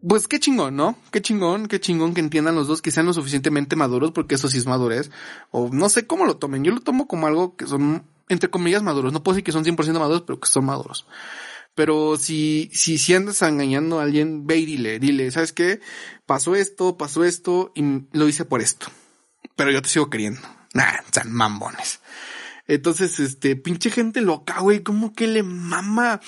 [0.07, 0.95] pues qué chingón, ¿no?
[1.11, 4.47] Qué chingón, qué chingón que entiendan los dos, que sean lo suficientemente maduros, porque eso
[4.49, 5.09] sí es madurez.
[5.49, 6.63] O no sé cómo lo tomen.
[6.63, 9.13] Yo lo tomo como algo que son, entre comillas, maduros.
[9.13, 11.05] No puedo decir que son 100% maduros, pero que son maduros.
[11.75, 15.79] Pero si, si, si andas engañando a alguien, ve y dile, dile, ¿sabes qué?
[16.25, 18.87] Pasó esto, pasó esto y lo hice por esto.
[19.55, 20.41] Pero yo te sigo queriendo.
[20.73, 21.99] Nah, sean mambones.
[22.67, 26.21] Entonces, este, pinche gente loca, güey, como que le mama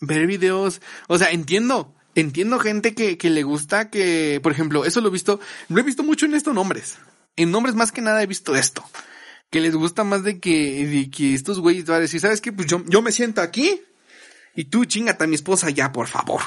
[0.00, 0.80] ver videos.
[1.08, 5.12] O sea, entiendo, entiendo gente que, que le gusta que, por ejemplo, eso lo he
[5.12, 6.98] visto, lo he visto mucho en estos nombres.
[7.36, 8.84] En nombres más que nada he visto esto.
[9.52, 12.52] Que les gusta más de que, de que estos güeyes van a decir, ¿sabes qué?
[12.52, 13.80] Pues yo, yo me siento aquí
[14.56, 16.40] y tú chingate a mi esposa ya, por favor.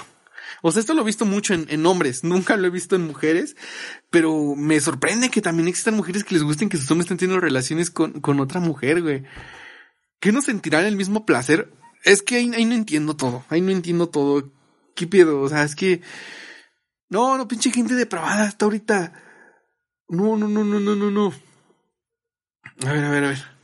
[0.62, 3.06] O sea, esto lo he visto mucho en, en, hombres, nunca lo he visto en
[3.06, 3.56] mujeres,
[4.10, 7.40] pero me sorprende que también existan mujeres que les gusten que sus hombres estén teniendo
[7.40, 9.24] relaciones con, con otra mujer, güey.
[10.20, 11.72] ¿Qué no sentirán el mismo placer?
[12.04, 14.52] Es que ahí, ahí no entiendo todo, ahí no entiendo todo.
[14.96, 15.42] ¿Qué pedo?
[15.42, 16.02] O sea, es que...
[17.10, 19.14] No, no, pinche gente depravada hasta ahorita.
[20.10, 21.34] No, no, no, no, no, no, no.
[22.84, 23.56] A ver, a ver, a ver.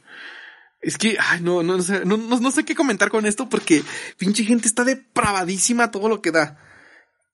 [0.81, 3.83] Es que, ay, no, no, no sé, no, no, sé qué comentar con esto porque
[4.17, 6.57] pinche gente está depravadísima todo lo que da.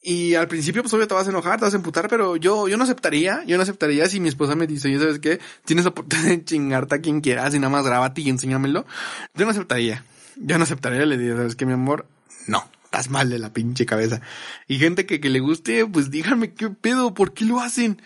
[0.01, 2.67] Y al principio, pues obvio te vas a enojar, te vas a emputar, pero yo,
[2.67, 5.39] yo no aceptaría, yo no aceptaría si mi esposa me dice, oye, ¿sabes qué?
[5.65, 8.85] Tienes la oportunidad de chingarte a quien quieras y nada más grábate y enséñamelo.
[9.33, 10.03] Yo no aceptaría.
[10.35, 12.05] Yo no aceptaría, le diría, ¿sabes qué, mi amor?
[12.47, 14.21] No, estás mal de la pinche cabeza.
[14.67, 18.01] Y gente que, que le guste, pues díganme qué pedo, ¿por qué lo hacen?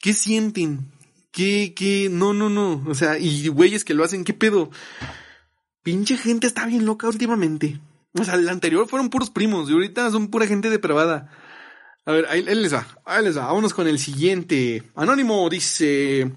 [0.00, 0.93] ¿Qué sienten?
[1.34, 2.08] ¿Qué, qué?
[2.08, 2.84] No, no, no.
[2.86, 4.70] O sea, y güeyes que lo hacen, ¿qué pedo?
[5.82, 7.80] Pinche gente está bien loca últimamente.
[8.16, 11.28] O sea, el anterior fueron puros primos y ahorita son pura gente depravada.
[12.06, 13.46] A ver, ahí, les va, ahí les va.
[13.46, 14.84] Vámonos con el siguiente.
[14.94, 16.30] Anónimo dice,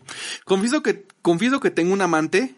[0.46, 2.56] confieso que, confieso que tengo un amante.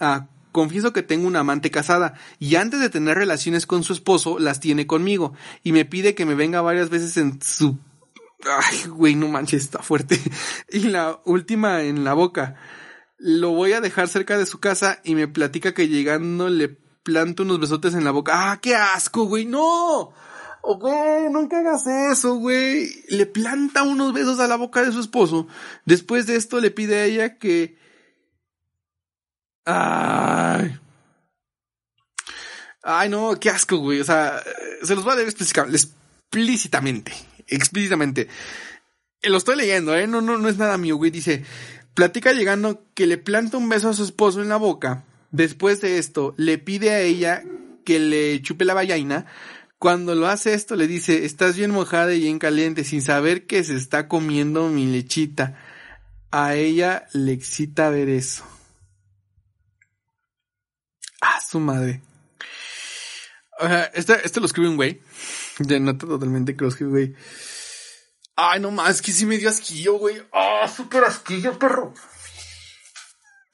[0.00, 4.40] Ah, confieso que tengo una amante casada y antes de tener relaciones con su esposo
[4.40, 5.32] las tiene conmigo
[5.62, 7.78] y me pide que me venga varias veces en su...
[8.44, 10.20] Ay, güey, no manches, está fuerte.
[10.70, 12.56] Y la última en la boca.
[13.18, 16.68] Lo voy a dejar cerca de su casa y me platica que llegando le
[17.02, 18.50] planta unos besotes en la boca.
[18.50, 19.46] ¡Ah, qué asco, güey!
[19.46, 20.12] ¡No!
[20.62, 22.90] Güey, nunca hagas eso, güey.
[23.08, 25.46] Le planta unos besos a la boca de su esposo.
[25.84, 27.78] Después de esto le pide a ella que...
[29.64, 30.78] Ay.
[32.82, 34.00] Ay, no, qué asco, güey.
[34.00, 34.42] O sea,
[34.82, 37.12] se los voy a leer explícitamente.
[37.46, 38.28] Explícitamente.
[39.22, 40.06] Lo estoy leyendo, ¿eh?
[40.06, 41.10] No, no, no es nada mío, güey.
[41.10, 41.44] Dice,
[41.94, 45.04] platica llegando que le planta un beso a su esposo en la boca
[45.36, 47.42] Después de esto, le pide a ella
[47.84, 49.26] que le chupe la vallaina.
[49.78, 53.62] Cuando lo hace esto, le dice, estás bien mojada y bien caliente, sin saber que
[53.62, 55.58] se está comiendo mi lechita.
[56.30, 58.44] A ella le excita ver eso.
[61.20, 62.00] Ah, su madre.
[63.58, 65.00] Sea, este, este lo escribe un güey.
[65.68, 67.14] Ya nota totalmente escribe güey.
[68.36, 70.22] Ay, no más, que sí me dio asquillo, güey.
[70.32, 71.94] Ah, súper asquillo, perro.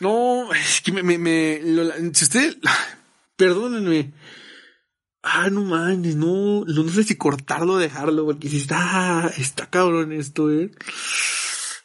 [0.01, 2.57] No, es que me, me, me lo, si usted,
[3.37, 4.13] perdónenme.
[5.23, 10.13] Ah, no mames, no, no sé si cortarlo o dejarlo, porque si está, está cabrón
[10.13, 10.73] esto, eh.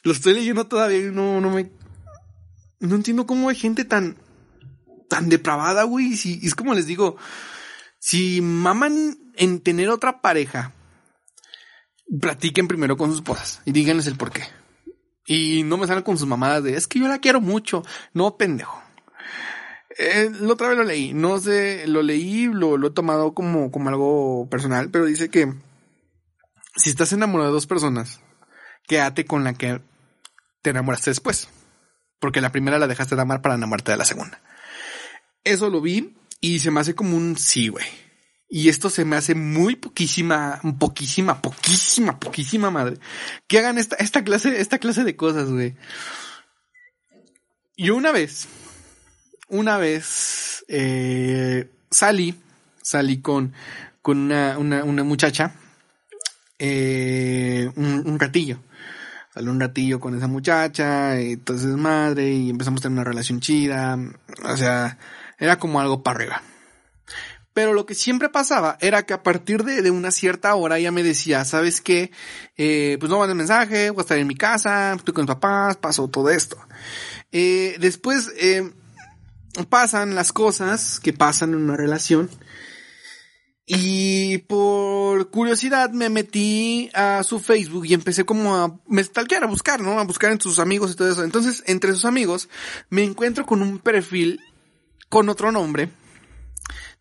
[0.02, 1.70] Lo estoy leyendo todavía y no, no me,
[2.80, 4.18] no entiendo cómo hay gente tan,
[5.08, 6.16] tan depravada, güey.
[6.16, 7.18] Si, es como les digo,
[8.08, 10.72] si maman en tener otra pareja,
[12.22, 14.44] platiquen primero con sus esposas y díganles el por qué.
[15.26, 17.84] Y no me salen con sus mamadas de, es que yo la quiero mucho.
[18.14, 18.82] No, pendejo.
[20.00, 23.90] Eh, otra vez lo leí, no sé, lo leí, lo, lo he tomado como, como
[23.90, 25.54] algo personal, pero dice que
[26.78, 28.22] si estás enamorado de dos personas,
[28.88, 29.82] quédate con la que
[30.62, 31.50] te enamoraste después.
[32.22, 34.42] Porque la primera la dejaste de amar para enamorarte de la segunda.
[35.44, 37.86] Eso lo vi y se me hace como un sí, güey.
[38.50, 42.98] Y esto se me hace muy poquísima, poquísima, poquísima, poquísima madre.
[43.48, 45.76] Que hagan esta, esta clase, esta clase de cosas, güey.
[47.76, 48.48] Yo una vez,
[49.50, 52.36] una vez, eh, salí,
[52.82, 53.54] salí con,
[54.02, 55.54] con una, una, una muchacha,
[56.58, 58.64] eh, un, un ratillo.
[59.34, 63.42] Salí un ratillo con esa muchacha, y entonces madre, y empezamos a tener una relación
[63.42, 64.00] chida.
[64.46, 64.98] O sea,
[65.38, 66.44] era como algo para arriba.
[67.58, 70.92] Pero lo que siempre pasaba era que a partir de, de una cierta hora ella
[70.92, 72.12] me decía, ¿sabes qué?
[72.56, 75.76] Eh, pues no mandes mensaje, voy a estar en mi casa, estoy con mis papás,
[75.78, 76.56] pasó todo esto.
[77.32, 78.72] Eh, después eh,
[79.70, 82.30] pasan las cosas que pasan en una relación.
[83.66, 89.48] Y por curiosidad me metí a su Facebook y empecé como a me stalkear, a
[89.48, 90.00] buscar, ¿no?
[90.00, 91.24] A buscar en sus amigos y todo eso.
[91.24, 92.50] Entonces, entre sus amigos,
[92.90, 94.40] me encuentro con un perfil
[95.10, 95.90] con otro nombre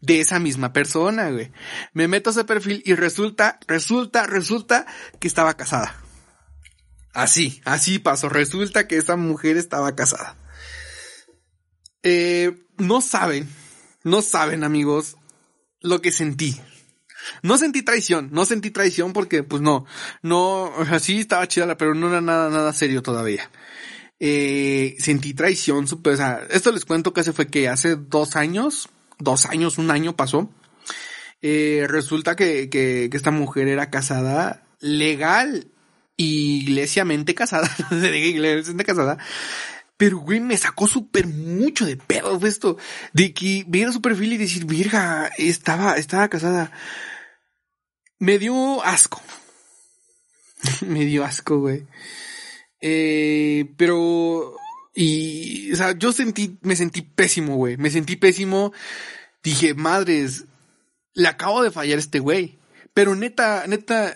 [0.00, 1.50] de esa misma persona, güey.
[1.92, 4.86] Me meto a ese perfil y resulta, resulta, resulta
[5.18, 5.96] que estaba casada.
[7.12, 8.28] Así, así pasó.
[8.28, 10.36] Resulta que esa mujer estaba casada.
[12.02, 13.48] Eh, no saben,
[14.04, 15.16] no saben amigos,
[15.80, 16.60] lo que sentí.
[17.42, 19.86] No sentí traición, no sentí traición porque pues no,
[20.22, 23.50] no, así estaba chida, pero no era nada, nada serio todavía.
[24.18, 28.36] Eh, sentí traición, super, o sea, esto les cuento que hace fue que hace dos
[28.36, 30.50] años, dos años, un año pasó.
[31.42, 35.68] Eh, resulta que, que, que esta mujer era casada legal,
[36.16, 39.18] iglesiamente casada, iglesiamente casada,
[39.96, 42.76] pero, güey, me sacó súper mucho de pedo esto.
[43.12, 46.70] De que viera su perfil y decir, virga, estaba, estaba casada.
[48.18, 49.22] Me dio asco.
[50.86, 51.86] me dio asco, güey.
[52.88, 54.56] Eh, pero,
[54.94, 57.76] y, o sea, yo sentí, me sentí pésimo, güey.
[57.76, 58.72] Me sentí pésimo.
[59.42, 60.44] Dije, madres,
[61.14, 62.58] le acabo de fallar a este güey.
[62.94, 64.14] Pero neta, neta,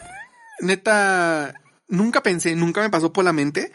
[0.61, 1.55] neta,
[1.89, 3.73] nunca pensé, nunca me pasó por la mente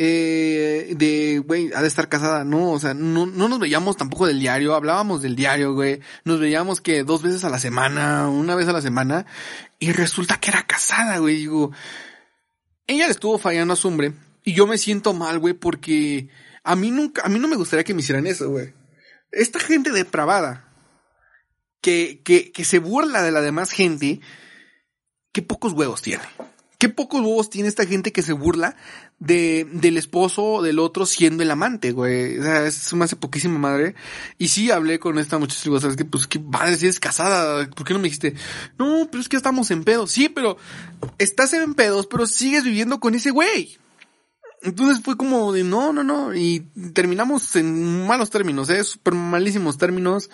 [0.00, 4.28] eh, de, güey, ha de estar casada, no, o sea, no, no nos veíamos tampoco
[4.28, 8.54] del diario, hablábamos del diario, güey, nos veíamos que dos veces a la semana, una
[8.54, 9.26] vez a la semana,
[9.80, 11.72] y resulta que era casada, güey, digo,
[12.86, 14.12] ella le estuvo fallando a su hombre,
[14.48, 16.30] y yo me siento mal, güey, porque
[16.64, 18.72] a mí nunca, a mí no me gustaría que me hicieran eso, güey.
[19.30, 20.72] Esta gente depravada,
[21.82, 24.22] que, que, que se burla de la demás gente,
[25.32, 26.22] qué pocos huevos tiene.
[26.78, 28.74] Qué pocos huevos tiene esta gente que se burla
[29.18, 32.38] de, del esposo del otro siendo el amante, güey.
[32.38, 33.96] O sea, es hace poquísima madre.
[34.38, 36.06] Y sí hablé con esta muchacha y digo, ¿sabes qué?
[36.06, 38.32] Pues qué madre, si eres casada, ¿por qué no me dijiste?
[38.78, 40.10] No, pero es que estamos en pedos.
[40.10, 40.56] Sí, pero
[41.18, 43.76] estás en pedos, pero sigues viviendo con ese güey.
[44.62, 46.34] Entonces fue como de no, no, no.
[46.34, 46.60] Y
[46.92, 50.30] terminamos en malos términos, eh, súper malísimos términos.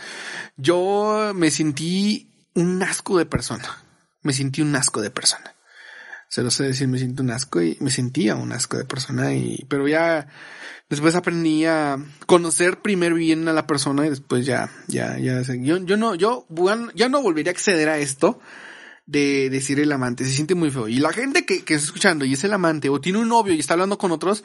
[0.57, 3.83] Yo me sentí un asco de persona.
[4.23, 5.55] Me sentí un asco de persona
[6.35, 9.33] se lo sé decir, me siento un asco y me sentía un asco de persona
[9.35, 10.27] y, pero ya
[10.91, 15.77] después aprendí a conocer primero bien a la persona y después ya, ya, ya, yo,
[15.85, 16.45] yo no, yo
[16.97, 18.41] ya no volvería a acceder a esto
[19.07, 20.89] de decir el amante, se siente muy feo.
[20.89, 23.55] Y la gente que, que está escuchando y es el amante o tiene un novio
[23.55, 24.45] y está hablando con otros,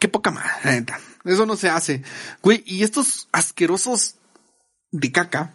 [0.00, 0.84] qué poca madre,
[1.24, 2.02] Eso no se hace.
[2.42, 4.16] Güey, y estos asquerosos
[4.90, 5.54] de caca,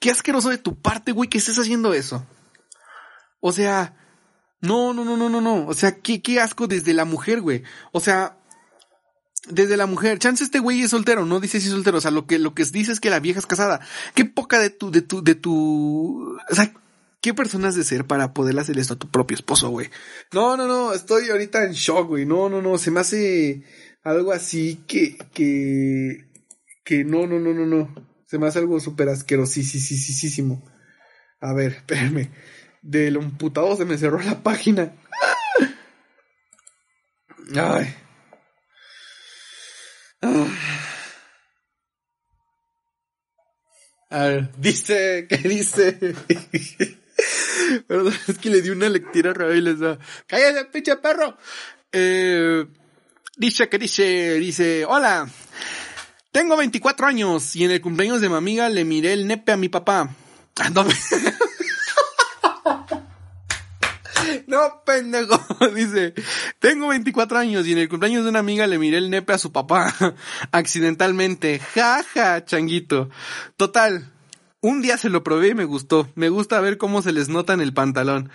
[0.00, 2.26] qué asqueroso de tu parte, güey, que estés haciendo eso.
[3.40, 3.96] O sea,
[4.60, 5.66] no, no, no, no, no, no.
[5.66, 7.62] O sea, qué, qué asco desde la mujer, güey.
[7.92, 8.37] O sea,
[9.48, 10.18] desde la mujer.
[10.18, 11.98] Chance este güey es soltero, no dice si es soltero.
[11.98, 13.80] O sea, lo que, lo que dice es que la vieja es casada.
[14.14, 16.72] Qué poca de tu, de tu, de tu, o sea,
[17.20, 19.88] qué personas de ser para poder hacer esto a tu propio esposo, güey.
[20.32, 22.26] No, no, no, estoy ahorita en shock, güey.
[22.26, 23.64] No, no, no, se me hace
[24.02, 26.26] algo así que, que,
[26.84, 27.94] que no, no, no, no, no.
[28.26, 30.62] Se me hace algo súper asquerosísimo.
[31.40, 32.30] A ver, espérenme
[32.82, 34.92] del emputado se me cerró la página.
[37.54, 37.94] Ay.
[44.10, 45.92] A ver, dice, ¿qué dice?
[47.86, 49.98] Perdón, es que le di una lectura rara y les da.
[50.26, 51.36] ¡Cállate, pinche perro!
[51.92, 52.66] Eh,
[53.36, 55.28] dice que dice, dice, hola.
[56.32, 59.56] Tengo 24 años y en el cumpleaños de mi amiga le miré el nepe a
[59.56, 60.10] mi papá.
[60.60, 60.70] Ah,
[64.84, 65.40] pendejo.
[65.74, 66.14] Dice,
[66.58, 69.38] tengo 24 años y en el cumpleaños de una amiga le miré el nepe a
[69.38, 69.94] su papá.
[70.52, 71.58] Accidentalmente.
[71.58, 73.10] Jaja, changuito.
[73.56, 74.10] Total.
[74.60, 76.08] Un día se lo probé y me gustó.
[76.14, 78.30] Me gusta ver cómo se les nota en el pantalón.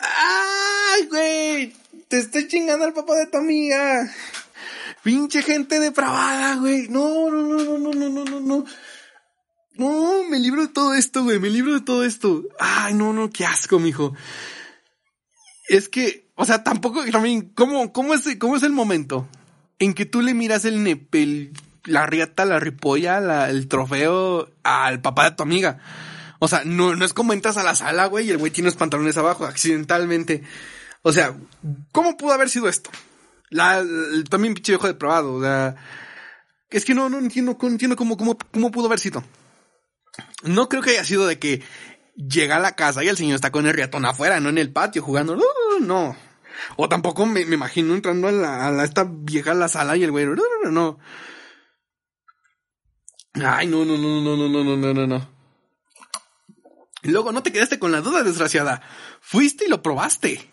[0.00, 1.76] ¡Ay, güey!
[2.08, 4.10] Te estoy chingando al papá de tu amiga.
[5.02, 6.88] Pinche gente depravada, güey.
[6.88, 8.64] No, no, no, no, no, no, no, no.
[9.74, 11.38] No, me libro de todo esto, güey.
[11.38, 12.42] Me libro de todo esto.
[12.58, 14.14] Ay, no, no, qué asco, mijo
[15.72, 17.02] es que, o sea, tampoco,
[17.54, 19.26] ¿cómo, cómo, es, ¿cómo es el momento
[19.78, 21.52] en que tú le miras el nepel,
[21.84, 25.78] la riata, la ripolla, el trofeo al papá de tu amiga?
[26.40, 28.66] O sea, no, no es como entras a la sala, güey, y el güey tiene
[28.66, 30.42] los pantalones abajo, accidentalmente.
[31.00, 31.34] O sea,
[31.90, 32.90] ¿cómo pudo haber sido esto?
[33.48, 33.82] La,
[34.28, 35.76] también pinche viejo depravado, o sea,
[36.68, 39.24] es que no, no entiendo, no entiendo cómo, cómo, cómo pudo haber sido.
[40.42, 41.62] No creo que haya sido de que
[42.16, 44.70] llega a la casa y el señor está con el riatón afuera, no en el
[44.70, 45.34] patio jugando.
[45.80, 46.16] No.
[46.76, 50.10] O tampoco me, imagino entrando a, la, a esta vieja a la sala y el
[50.10, 50.26] güey.
[50.70, 50.98] No.
[53.34, 55.28] Ay, no, no, no, no, no, no, no, no, no, no.
[57.02, 58.82] Luego no te quedaste con la duda, desgraciada.
[59.20, 60.50] Fuiste y lo probaste.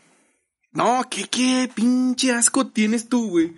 [0.71, 3.55] No, qué, qué pinche asco tienes tú, güey.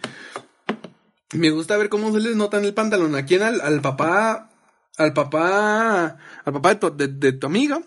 [1.34, 3.16] Me gusta ver cómo se les nota en el pantalón.
[3.16, 4.52] Aquí en al, al papá
[4.98, 7.82] al papá, al papá de tu, de, tu amiga.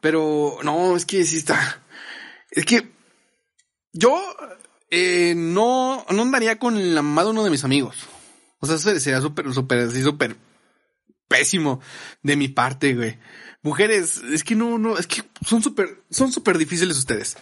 [0.00, 1.82] Pero no, es que sí está.
[2.54, 2.88] Es que
[3.92, 4.16] yo
[4.90, 7.96] eh, no, no andaría con la mamá de uno de mis amigos.
[8.60, 10.36] O sea, sería súper, súper, así, súper
[11.28, 11.80] pésimo
[12.22, 13.18] de mi parte, güey.
[13.62, 17.36] Mujeres, es que no, no, es que son súper, son súper difíciles ustedes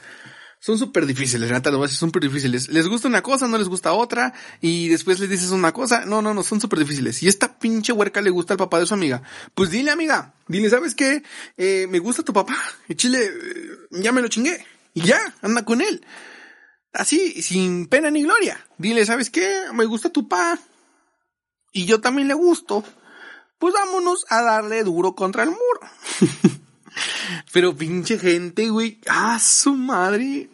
[0.63, 2.69] son súper difíciles, Renata, lo son súper difíciles.
[2.69, 6.23] Les gusta una cosa, no les gusta otra, y después les dices una cosa, no,
[6.23, 7.21] no, no, son súper difíciles.
[7.25, 9.25] Y esta pinche huerca le gusta al papá de su amiga.
[9.57, 11.25] Pues dile, amiga, dile, ¿sabes qué?
[11.57, 12.57] Eh, me gusta tu papá,
[12.89, 16.05] y chile, eh, ya me lo chingué, y ya, anda con él.
[16.93, 18.67] Así, sin pena ni gloria.
[18.79, 19.63] Dile, ¿sabes qué?
[19.73, 20.59] Me gusta tu papá,
[21.73, 22.85] y yo también le gusto.
[23.59, 25.81] Pues vámonos a darle duro contra el muro.
[27.53, 30.51] Pero pinche gente, güey, ah, su madre,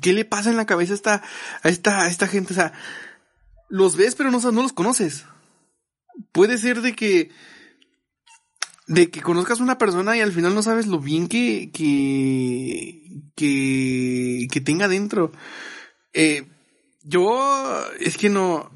[0.00, 1.22] ¿qué le pasa en la cabeza a esta,
[1.62, 2.54] a esta, a esta gente?
[2.54, 2.72] O sea,
[3.68, 5.24] los ves pero no, no los conoces.
[6.32, 7.30] Puede ser de que,
[8.86, 14.48] de que conozcas una persona y al final no sabes lo bien que, que, que,
[14.50, 15.32] que tenga dentro.
[16.12, 16.46] Eh,
[17.02, 18.70] yo, es que no,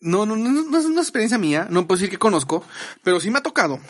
[0.00, 2.64] no, no, no, no es una experiencia mía, no puedo decir que conozco,
[3.02, 3.80] pero sí me ha tocado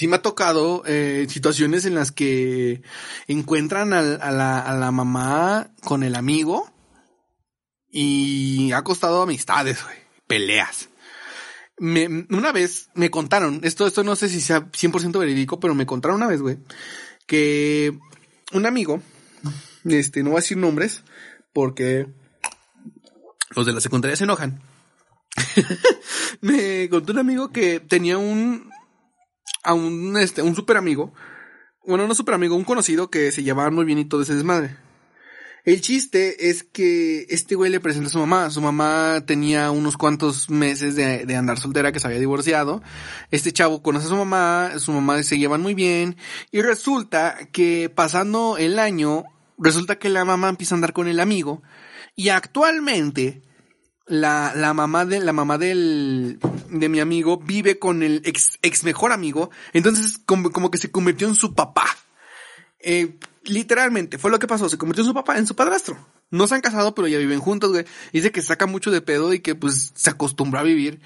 [0.00, 2.82] sí me ha tocado eh, situaciones en las que
[3.26, 6.70] encuentran a, la, a la mamá con el amigo
[7.90, 9.84] y ha costado amistades,
[10.26, 10.89] peleas.
[11.82, 15.86] Me, una vez me contaron, esto, esto no sé si sea 100% verídico, pero me
[15.86, 16.58] contaron una vez, güey,
[17.26, 17.98] que
[18.52, 19.00] un amigo,
[19.84, 21.02] este, no voy a decir nombres,
[21.54, 22.06] porque
[23.56, 24.60] los de la secundaria se enojan.
[26.42, 28.70] me contó un amigo que tenía un,
[29.62, 31.14] a un, este, un super amigo,
[31.86, 34.76] bueno, no super amigo, un conocido que se llevaba muy bien y todo ese desmadre.
[35.64, 38.50] El chiste es que este güey le presenta a su mamá.
[38.50, 42.82] Su mamá tenía unos cuantos meses de, de, andar soltera que se había divorciado.
[43.30, 46.16] Este chavo conoce a su mamá, su mamá se llevan muy bien.
[46.50, 49.24] Y resulta que pasando el año,
[49.58, 51.62] resulta que la mamá empieza a andar con el amigo.
[52.16, 53.42] Y actualmente
[54.10, 58.84] la, la mamá de, la mamá del, de mi amigo vive con el ex, ex
[58.84, 61.86] mejor amigo, entonces como, como que se convirtió en su papá.
[62.82, 65.98] Eh, literalmente, fue lo que pasó, se convirtió en su papá, en su padrastro.
[66.30, 67.84] No se han casado, pero ya viven juntos, güey.
[68.12, 71.00] Dice que saca mucho de pedo y que pues se acostumbra a vivir.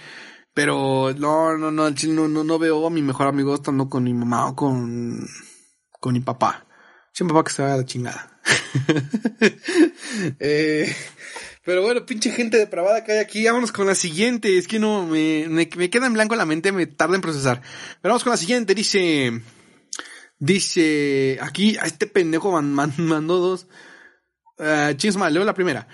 [0.52, 4.46] Pero no, no, no, no, no, veo a mi mejor amigo estando con mi mamá
[4.46, 5.26] o con,
[5.98, 6.66] con mi papá.
[7.18, 8.40] mi papá que se vaya la chingada.
[10.38, 10.94] eh,
[11.64, 13.44] pero bueno, pinche gente depravada que hay aquí.
[13.44, 14.56] Vámonos con la siguiente.
[14.56, 17.62] Es que no, me, me, queda en blanco la mente, me tarda en procesar.
[18.02, 18.76] Pero vamos con la siguiente.
[18.76, 19.40] Dice,
[20.44, 23.66] dice, aquí a este pendejo mandó dos.
[24.58, 25.88] Uh, chisma, leo la primera.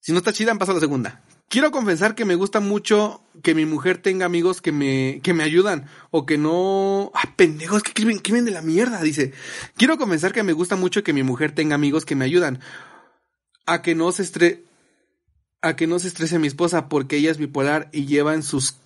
[0.00, 1.22] Si no está chida, paso a la segunda.
[1.48, 5.42] Quiero confesar que me gusta mucho que mi mujer tenga amigos que me, que me
[5.42, 7.12] ayudan o que no...
[7.14, 9.34] Ah, pendejos, que escriben, de la mierda, dice.
[9.76, 12.60] Quiero confesar que me gusta mucho que mi mujer tenga amigos que me ayudan
[13.66, 14.64] a que no se estre
[15.60, 18.78] a que no se estrese mi esposa porque ella es bipolar y llevan sus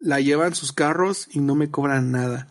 [0.00, 2.48] la llevan sus carros y no me cobran nada.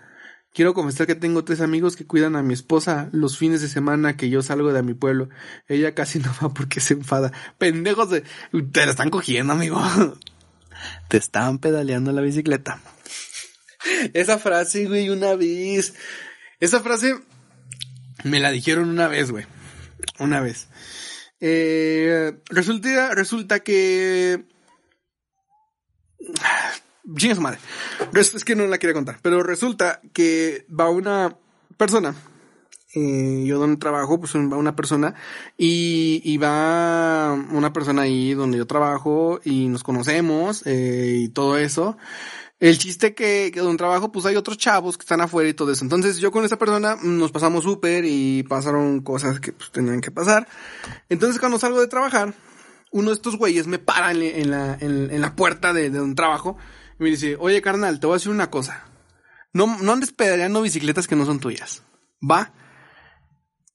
[0.60, 4.17] Quiero confesar que tengo tres amigos que cuidan a mi esposa los fines de semana
[4.17, 5.30] que yo salgo de mi pueblo.
[5.69, 7.32] Ella casi no va porque se enfada.
[7.58, 8.26] Pendejos de...
[8.74, 9.82] Te la están cogiendo, amigo.
[11.08, 12.82] Te están pedaleando la bicicleta.
[14.13, 15.93] Esa frase, güey, una vez.
[16.60, 17.15] Esa frase
[18.26, 19.45] me la dijeron una vez, güey.
[20.19, 20.67] Una vez.
[21.39, 24.43] Eh, resulta, resulta que...
[27.15, 27.60] Chinga madre.
[28.13, 29.19] Es que no la quería contar.
[29.22, 31.36] Pero resulta que va una
[31.78, 32.15] persona.
[32.95, 35.15] Eh, yo donde trabajo, pues va una persona.
[35.58, 39.39] Y, y, va una persona ahí donde yo trabajo.
[39.43, 40.63] Y nos conocemos.
[40.65, 41.98] Eh, y todo eso.
[42.60, 45.72] El chiste que, que un trabajo, pues hay otros chavos que están afuera y todo
[45.72, 45.86] eso.
[45.86, 50.12] Entonces yo con esa persona nos pasamos súper y pasaron cosas que pues, tenían que
[50.12, 50.45] pasar.
[51.08, 52.34] Entonces cuando salgo de trabajar,
[52.91, 56.58] uno de estos güeyes me para en, la, en, la puerta de, de un trabajo
[57.00, 58.86] me dice, oye carnal, te voy a decir una cosa.
[59.54, 61.84] No, no andes pedaleando bicicletas que no son tuyas.
[62.22, 62.54] ¿Va?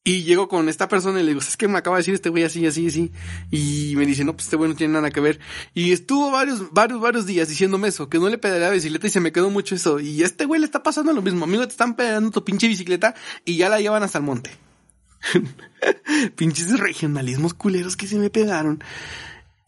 [0.07, 2.29] Y llego con esta persona y le digo, es que me acaba de decir este
[2.29, 3.11] güey así, así, así.
[3.51, 5.41] Y me dice, no, pues este güey no tiene nada que ver.
[5.73, 9.21] Y estuvo varios, varios, varios días diciéndome eso, que no le pedaleaba bicicleta y se
[9.21, 10.01] me quedó mucho eso.
[10.01, 11.45] Y a este güey le está pasando lo mismo.
[11.45, 13.15] Amigo, te están pedaleando tu pinche bicicleta
[13.47, 14.51] y ya la llevan hasta el monte.
[16.37, 18.85] Pinches regionalismos culeros que se me pegaron.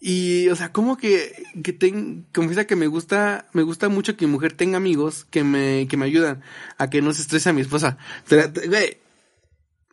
[0.01, 4.27] Y, o sea, como que, que ten, confiesa que me gusta, me gusta mucho que
[4.27, 6.43] mi mujer tenga amigos que me, que me ayudan
[6.79, 7.97] a que no se estrese a mi esposa.
[8.29, 8.99] Güey,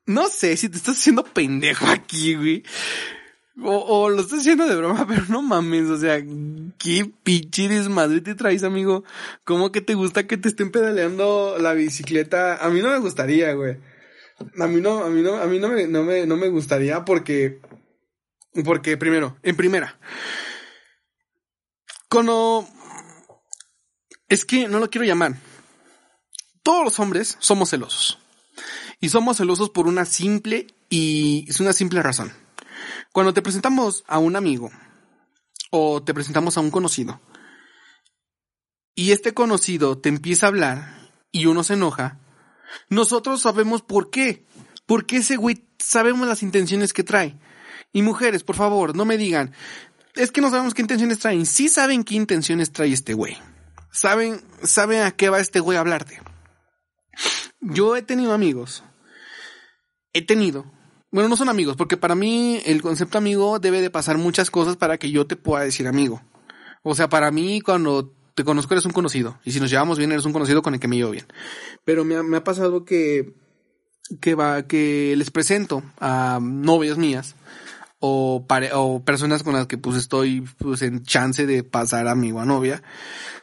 [0.05, 2.63] no sé si te estás haciendo pendejo aquí, güey.
[3.61, 6.19] O, o, lo estás haciendo de broma, pero no mames, o sea,
[6.83, 9.03] ¿Qué pinche desmadre te traes, amigo?
[9.45, 12.57] ¿Cómo que te gusta que te estén pedaleando la bicicleta?
[12.57, 13.77] A mí no me gustaría, güey.
[14.59, 17.05] A mí no, a mí no, a mí no me, no me, no me gustaría
[17.05, 17.59] porque,
[18.65, 19.99] porque primero, en primera,
[22.09, 22.67] cuando,
[24.29, 25.35] es que no lo quiero llamar.
[26.61, 28.19] Todos los hombres somos celosos.
[28.99, 32.31] Y somos celosos por una simple y es una simple razón.
[33.11, 34.71] Cuando te presentamos a un amigo
[35.71, 37.19] o te presentamos a un conocido
[38.95, 42.19] y este conocido te empieza a hablar y uno se enoja,
[42.89, 44.45] nosotros sabemos por qué.
[44.85, 47.39] Porque ese güey sabemos las intenciones que trae.
[47.93, 49.53] Y mujeres, por favor, no me digan,
[50.15, 51.45] es que no sabemos qué intenciones traen.
[51.45, 53.37] Sí saben qué intenciones trae este güey.
[53.91, 56.19] Saben, saben a qué va este güey a hablarte.
[57.61, 58.83] Yo he tenido amigos
[60.13, 60.65] he tenido.
[61.11, 64.77] Bueno, no son amigos, porque para mí el concepto amigo debe de pasar muchas cosas
[64.77, 66.21] para que yo te pueda decir amigo.
[66.81, 69.39] O sea, para mí cuando te conozco eres un conocido.
[69.43, 71.25] Y si nos llevamos bien, eres un conocido con el que me llevo bien.
[71.85, 73.35] Pero me ha, me ha pasado que,
[74.21, 77.35] que va, que les presento a novias mías
[78.05, 82.45] o, o personas con las que pues estoy pues en chance de pasar amigo a
[82.45, 82.83] novia.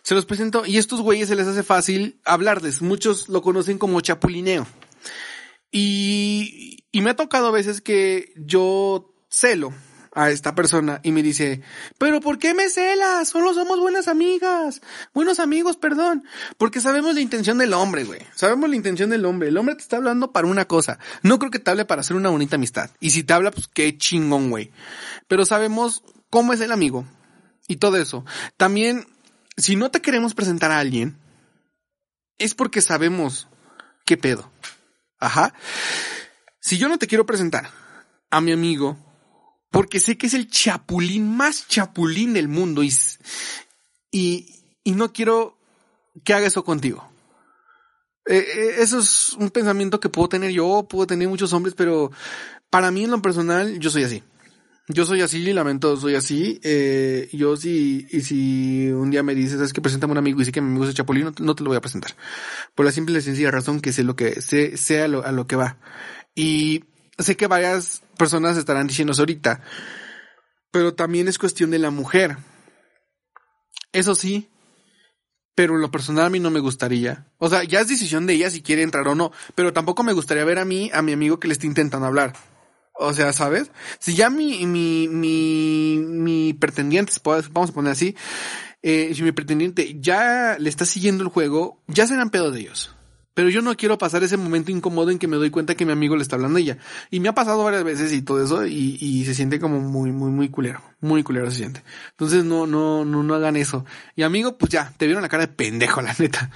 [0.03, 2.83] Se los presento y estos güeyes se les hace fácil hablarles.
[2.83, 4.67] Muchos lo conocen como chapulineo.
[5.73, 9.73] Y, y me ha tocado a veces que yo celo
[10.13, 11.63] a esta persona y me dice,
[11.99, 13.29] pero ¿por qué me celas?
[13.29, 14.81] Solo somos buenas amigas,
[15.15, 16.25] buenos amigos, perdón,
[16.59, 19.83] porque sabemos la intención del hombre, güey, sabemos la intención del hombre, el hombre te
[19.83, 22.91] está hablando para una cosa, no creo que te hable para hacer una bonita amistad,
[22.99, 24.73] y si te habla, pues qué chingón, güey,
[25.29, 27.05] pero sabemos cómo es el amigo
[27.71, 28.25] y todo eso.
[28.57, 29.07] También,
[29.57, 31.17] si no te queremos presentar a alguien,
[32.39, 33.49] es porque sabemos
[34.05, 34.51] qué pedo.
[35.21, 35.55] Ajá.
[36.59, 37.71] Si yo no te quiero presentar
[38.31, 38.99] a mi amigo,
[39.71, 42.93] porque sé que es el chapulín más chapulín del mundo y,
[44.11, 44.47] y,
[44.85, 45.57] y no quiero
[46.25, 47.09] que haga eso contigo.
[48.27, 52.11] Eh, eh, eso es un pensamiento que puedo tener yo, puedo tener muchos hombres, pero
[52.69, 54.23] para mí en lo personal yo soy así.
[54.93, 56.61] Yo soy así, lamento, soy así.
[56.65, 60.45] Eh, yo sí, y si un día me dices, es que preséntame un amigo y
[60.45, 62.17] sé que mi amigo es Chapulín, no, te lo voy a presentar.
[62.75, 65.31] Por la simple y sencilla razón que sé lo que, sé, sé a lo, a
[65.31, 65.79] lo que va.
[66.35, 66.85] Y
[67.19, 69.63] sé que varias personas estarán diciendo ahorita,
[70.71, 72.37] pero también es cuestión de la mujer.
[73.93, 74.49] Eso sí,
[75.55, 77.27] pero en lo personal a mí no me gustaría.
[77.39, 80.13] O sea, ya es decisión de ella si quiere entrar o no, pero tampoco me
[80.13, 82.35] gustaría ver a mí, a mi amigo que le esté intentando hablar.
[82.95, 83.71] O sea, ¿sabes?
[83.99, 88.15] Si ya mi, mi, mi, mi pretendiente, vamos a poner así,
[88.83, 92.95] eh, si mi pretendiente ya le está siguiendo el juego, ya serán pedo de ellos.
[93.41, 95.93] Pero yo no quiero pasar ese momento incómodo en que me doy cuenta que mi
[95.93, 96.77] amigo le está hablando a ella.
[97.11, 100.31] Y me ha pasado varias veces y todo eso, y, se siente como muy, muy,
[100.31, 100.83] muy culero.
[101.01, 101.83] Muy culero se siente.
[102.11, 103.87] Entonces no, no, no, no hagan eso.
[104.15, 106.51] Y amigo, pues ya, te vieron la cara de pendejo, la neta.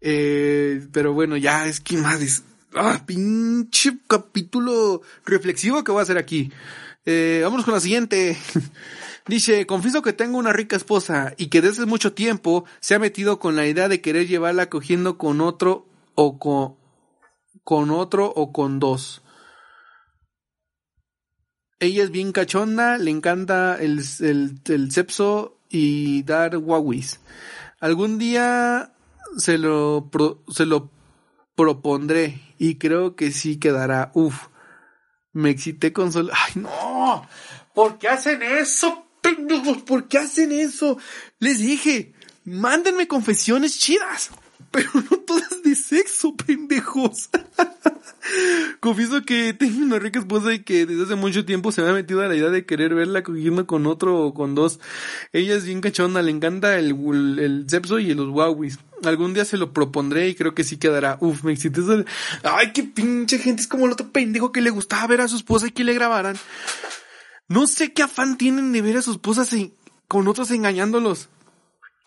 [0.00, 2.42] Eh, pero bueno, ya es que más
[2.74, 6.50] ah, pinche capítulo reflexivo que voy a hacer aquí.
[7.04, 8.38] Eh, vámonos con la siguiente.
[9.26, 13.38] Dice, confieso que tengo una rica esposa y que desde mucho tiempo se ha metido
[13.38, 16.76] con la idea de querer llevarla cogiendo con otro o con,
[17.64, 19.22] con otro o con dos.
[21.78, 24.90] Ella es bien cachonda, le encanta el, el, el
[25.70, 27.20] y dar guaguis.
[27.80, 28.92] Algún día
[29.38, 30.10] se lo,
[30.48, 30.90] se lo
[31.54, 34.10] propondré y creo que sí quedará.
[34.14, 34.48] Uf,
[35.32, 36.32] me excité con solo.
[36.34, 37.26] ¡Ay, no!
[37.74, 39.06] ¿Por qué hacen eso?
[39.86, 40.98] ¿Por qué hacen eso?
[41.38, 44.30] Les dije, mándenme confesiones chidas,
[44.70, 47.30] pero no todas de sexo, pendejos.
[48.80, 51.92] Confieso que tengo una rica esposa y que desde hace mucho tiempo se me ha
[51.92, 54.80] metido a la idea de querer verla cogiendo con otro o con dos.
[55.32, 56.96] Ella es bien cachonda, le encanta el,
[57.38, 58.78] el, sepso y los wawis.
[59.04, 61.18] Algún día se lo propondré y creo que sí quedará.
[61.20, 61.80] Uf, me excité.
[62.44, 63.62] Ay, qué pinche gente.
[63.62, 65.94] Es como el otro pendejo que le gustaba ver a su esposa y que le
[65.94, 66.36] grabaran.
[67.48, 69.50] No sé qué afán tienen de ver a sus esposas
[70.06, 71.28] con otros engañándolos.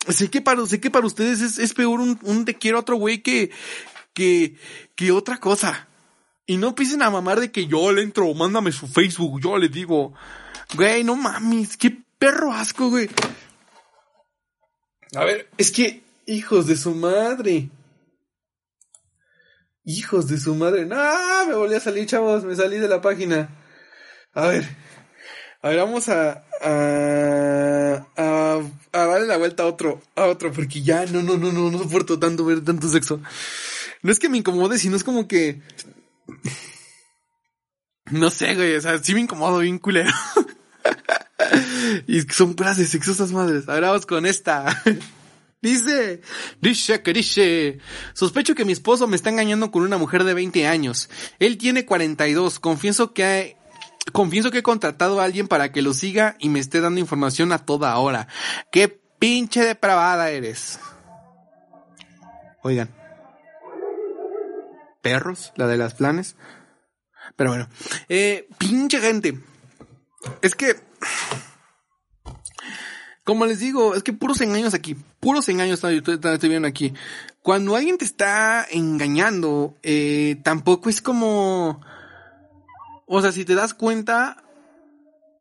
[0.08, 2.80] Sé que para, sé que para ustedes es, es peor un, un te quiero a
[2.80, 3.50] otro güey que,
[4.12, 4.56] que,
[4.94, 5.88] que otra cosa.
[6.46, 9.68] Y no empiecen a mamar de que yo le entro, mándame su Facebook, yo le
[9.68, 10.12] digo,
[10.74, 13.08] güey, no mames, qué perro asco, güey.
[15.14, 17.70] A ver, es que, hijos de su madre.
[19.84, 20.84] Hijos de su madre.
[20.86, 20.96] No,
[21.46, 23.48] me volví a salir, chavos, me salí de la página.
[24.32, 24.64] A ver,
[25.62, 28.58] a ver, vamos a, a, a,
[28.92, 32.18] darle la vuelta a otro, a otro, porque ya no, no, no, no, no soporto
[32.18, 33.20] tanto ver tanto sexo.
[34.02, 35.60] No es que me incomode, sino es como que
[38.10, 40.12] no sé, güey, o sea, sí me incomodo bien culero.
[42.06, 43.68] y son frases sexosas madres.
[43.68, 44.82] Ahora vamos con esta.
[45.62, 46.20] Dice,
[46.60, 47.78] dice que dice,
[48.12, 51.08] sospecho que mi esposo me está engañando con una mujer de 20 años.
[51.38, 52.60] Él tiene 42.
[52.60, 53.56] Confieso que
[54.12, 57.52] confieso que he contratado a alguien para que lo siga y me esté dando información
[57.52, 58.28] a toda hora.
[58.70, 58.88] Qué
[59.18, 60.78] pinche depravada eres.
[62.62, 62.90] Oigan.
[65.02, 66.36] Perros, la de las planes.
[67.36, 67.68] Pero bueno,
[68.08, 69.38] eh, pinche gente.
[70.40, 70.76] Es que
[73.24, 76.92] como les digo, es que puros engaños aquí, puros engaños estoy, viendo aquí.
[77.40, 81.80] Cuando alguien te está engañando, eh, tampoco es como,
[83.06, 84.42] o sea, si te das cuenta,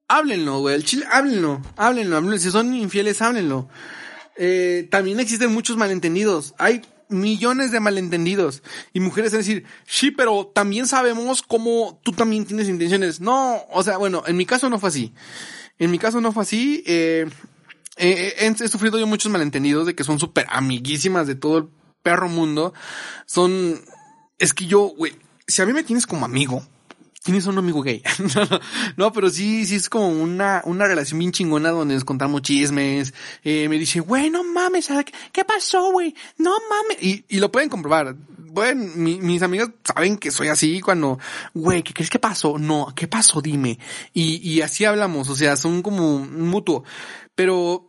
[0.08, 3.70] háblenlo, güey, el chile, háblenlo, háblenlo, háblenlo, si son infieles, háblenlo.
[4.36, 10.88] Eh, también existen muchos malentendidos, hay millones de malentendidos y mujeres decir, sí, pero también
[10.88, 13.22] sabemos cómo tú también tienes intenciones.
[13.22, 15.14] No, o sea, bueno, en mi caso no fue así.
[15.80, 16.84] En mi caso no fue así.
[16.86, 17.28] Eh,
[17.98, 21.68] eh, eh, he, sufrido yo muchos malentendidos de que son súper amiguísimas de todo el
[22.02, 22.74] perro mundo.
[23.26, 23.82] Son,
[24.40, 25.14] es que yo, güey,
[25.48, 26.66] si a mí me tienes como amigo,
[27.24, 28.04] tienes un amigo gay.
[28.98, 33.14] no, pero sí, sí es como una, una relación bien chingona donde nos contamos chismes.
[33.44, 34.90] Eh, me dice, güey, no mames,
[35.32, 36.14] ¿qué pasó, güey?
[36.38, 37.02] No mames.
[37.02, 38.16] Y, y lo pueden comprobar.
[38.38, 41.18] Bueno, mis amigas saben que soy así cuando,
[41.56, 42.60] güey, ¿qué crees que pasó?
[42.60, 43.42] No, ¿qué pasó?
[43.42, 43.80] Dime.
[44.14, 46.84] Y, y así hablamos, o sea, son como mutuo
[47.36, 47.88] pero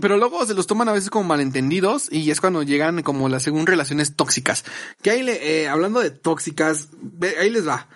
[0.00, 3.44] pero luego se los toman a veces como malentendidos y es cuando llegan como las
[3.44, 4.64] según relaciones tóxicas.
[5.02, 6.88] Que ahí le, eh, hablando de tóxicas,
[7.40, 7.88] ahí les va.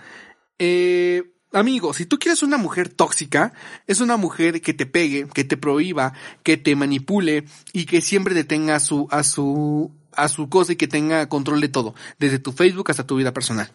[0.59, 3.53] Eh, amigo, si tú quieres una mujer tóxica,
[3.87, 8.35] es una mujer que te pegue, que te prohíba, que te manipule y que siempre
[8.35, 11.95] te tenga a su, a su, a su cosa y que tenga control de todo,
[12.19, 13.71] desde tu Facebook hasta tu vida personal.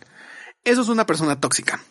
[0.64, 1.82] Eso es una persona tóxica.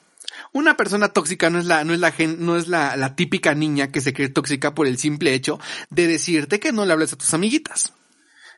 [0.52, 3.90] Una persona tóxica no es la, no es la no es la, la típica niña
[3.90, 5.58] que se cree tóxica por el simple hecho
[5.90, 7.92] de decirte que no le hables a tus amiguitas.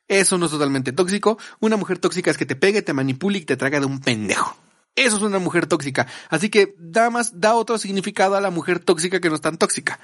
[0.07, 1.39] Eso no es totalmente tóxico.
[1.61, 4.57] Una mujer tóxica es que te pegue, te manipule y te traga de un pendejo.
[4.97, 6.07] Eso es una mujer tóxica.
[6.29, 9.59] Así que da más, da otro significado a la mujer tóxica que no es tan
[9.59, 9.99] tóxica.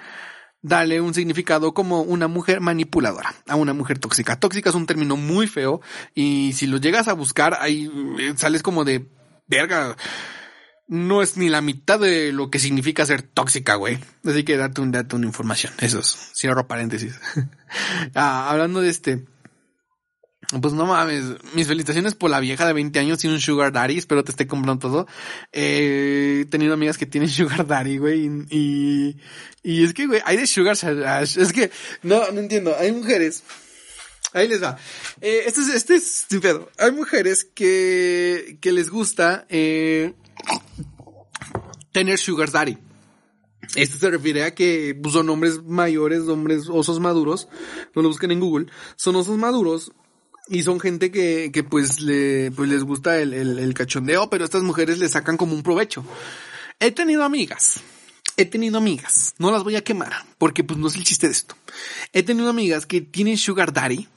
[0.63, 4.39] Dale un significado como una mujer manipuladora, a una mujer tóxica.
[4.39, 5.81] Tóxica es un término muy feo
[6.15, 9.09] y si lo llegas a buscar, ahí eh, sales como de
[9.47, 9.97] verga
[10.91, 14.01] no es ni la mitad de lo que significa ser tóxica, güey.
[14.25, 15.73] Así que date un una información.
[15.79, 16.33] Eso es.
[16.35, 17.15] Cierro paréntesis.
[18.17, 19.25] ah, hablando de este.
[20.59, 23.99] Pues no mames, mis felicitaciones por la vieja de 20 años tiene un sugar daddy,
[23.99, 25.07] espero te esté comprando todo.
[25.53, 29.17] Eh, he tenido amigas que tienen sugar daddy, güey, y,
[29.63, 31.71] y es que, güey, hay de sugar es que,
[32.03, 33.45] no, no entiendo, hay mujeres,
[34.33, 34.77] ahí les va,
[35.21, 40.15] eh, este es, este es pedo, hay mujeres que, que les gusta, eh,
[41.93, 42.77] tener sugar daddy.
[43.77, 47.47] Esto se refiere a que pues, son hombres mayores, hombres osos maduros,
[47.95, 49.93] no lo busquen en Google, son osos maduros
[50.51, 54.65] y son gente que, que pues, le, pues les gusta el, el, cachondeo, pero estas
[54.65, 56.05] mujeres le sacan como un provecho.
[56.81, 57.81] He tenido amigas,
[58.37, 61.33] he tenido amigas, no las voy a quemar, porque pues no es el chiste de
[61.35, 61.57] esto.
[62.13, 64.09] He tenido amigas que tienen sugar daddy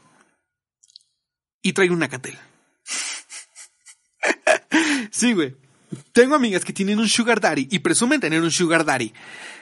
[1.61, 2.37] y traen una catel.
[5.11, 5.55] sí, güey.
[6.13, 9.13] Tengo amigas que tienen un sugar daddy y presumen tener un sugar daddy,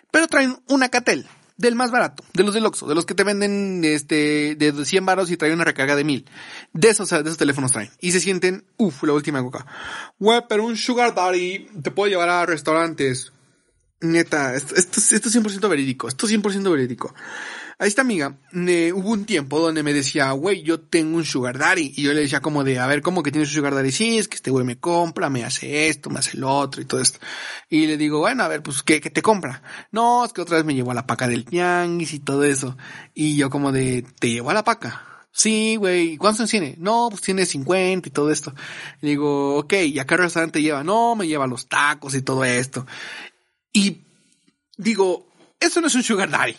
[0.09, 1.27] pero traen una catel
[1.61, 5.05] del más barato, de los del Oxxo, de los que te venden este de 100
[5.05, 6.25] baros y traen una recarga de 1000.
[6.73, 7.91] De esos, de esos teléfonos traen.
[7.99, 9.65] Y se sienten, uff, la última coca.
[10.19, 13.31] Güey, pero un sugar daddy te puede llevar a restaurantes.
[14.01, 17.13] Neta, esto, esto, esto es 100% verídico, esto es 100% verídico
[17.81, 21.91] a esta amiga hubo un tiempo donde me decía, güey, yo tengo un sugar daddy.
[21.97, 23.91] Y yo le decía como de, a ver, ¿cómo que tienes un sugar daddy?
[23.91, 26.85] Sí, es que este güey me compra, me hace esto, me hace lo otro y
[26.85, 27.17] todo esto.
[27.69, 29.63] Y le digo, bueno, a ver, pues, ¿qué, qué te compra?
[29.91, 32.77] No, es que otra vez me llevó a la paca del tianguis y todo eso.
[33.15, 35.07] Y yo como de, ¿te llevó a la paca?
[35.31, 36.75] Sí, güey, ¿cuántos tiene?
[36.77, 38.53] No, pues tiene 50 y todo esto.
[38.99, 40.83] Le digo, ok, ¿y a qué restaurante lleva?
[40.83, 42.85] No, me lleva los tacos y todo esto.
[43.73, 44.01] Y
[44.77, 45.27] digo,
[45.59, 46.55] eso no es un sugar daddy.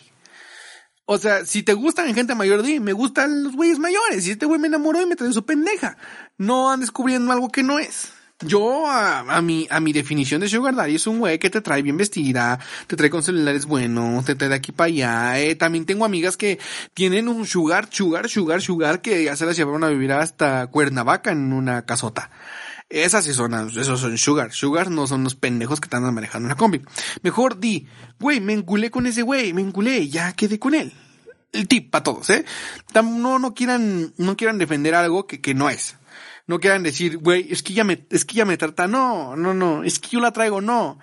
[1.05, 4.25] O sea, si te gustan en gente mayor, di, me gustan los güeyes mayores.
[4.25, 5.97] Y este güey me enamoró y me trae su pendeja.
[6.37, 8.13] No han descubriendo algo que no es.
[8.45, 11.81] Yo, a, mi, a mi definición de sugar daddy es un güey que te trae
[11.81, 15.39] bien vestida, te trae con celulares buenos, te trae de aquí para allá.
[15.39, 16.59] Eh, también tengo amigas que
[16.93, 21.31] tienen un sugar, sugar, sugar, sugar que ya se las llevaron a vivir hasta Cuernavaca
[21.31, 22.31] en una casota.
[22.93, 24.53] Esas sí son, esos son sugar.
[24.53, 26.79] Sugar no son los pendejos que están manejando una combi.
[27.23, 27.87] Mejor di,
[28.19, 30.93] güey, me enculé con ese güey, me enculé, ya quedé con él.
[31.51, 32.45] El tip para todos, ¿eh?
[32.93, 35.97] No, no quieran, no quieran defender algo que, que no es.
[36.45, 38.87] No quieran decir, güey, es que ya me, es que ya me trata.
[38.87, 40.99] No, no, no, es que yo la traigo, no.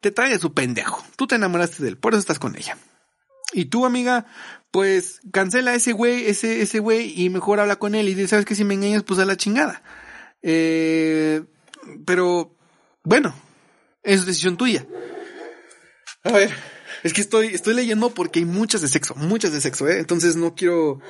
[0.00, 1.02] Te trae su pendejo.
[1.16, 2.78] Tú te enamoraste de él, por eso estás con ella.
[3.52, 4.26] Y tú, amiga,
[4.70, 8.28] pues cancela a ese güey, ese, ese güey y mejor habla con él y dice,
[8.28, 9.82] sabes que si me engañas, pues a la chingada.
[10.46, 11.42] Eh,
[12.04, 12.54] pero,
[13.02, 13.34] bueno,
[14.02, 14.86] es decisión tuya.
[16.22, 16.54] A ver,
[17.02, 19.98] es que estoy, estoy leyendo porque hay muchas de sexo, muchas de sexo, ¿eh?
[19.98, 21.00] Entonces no quiero...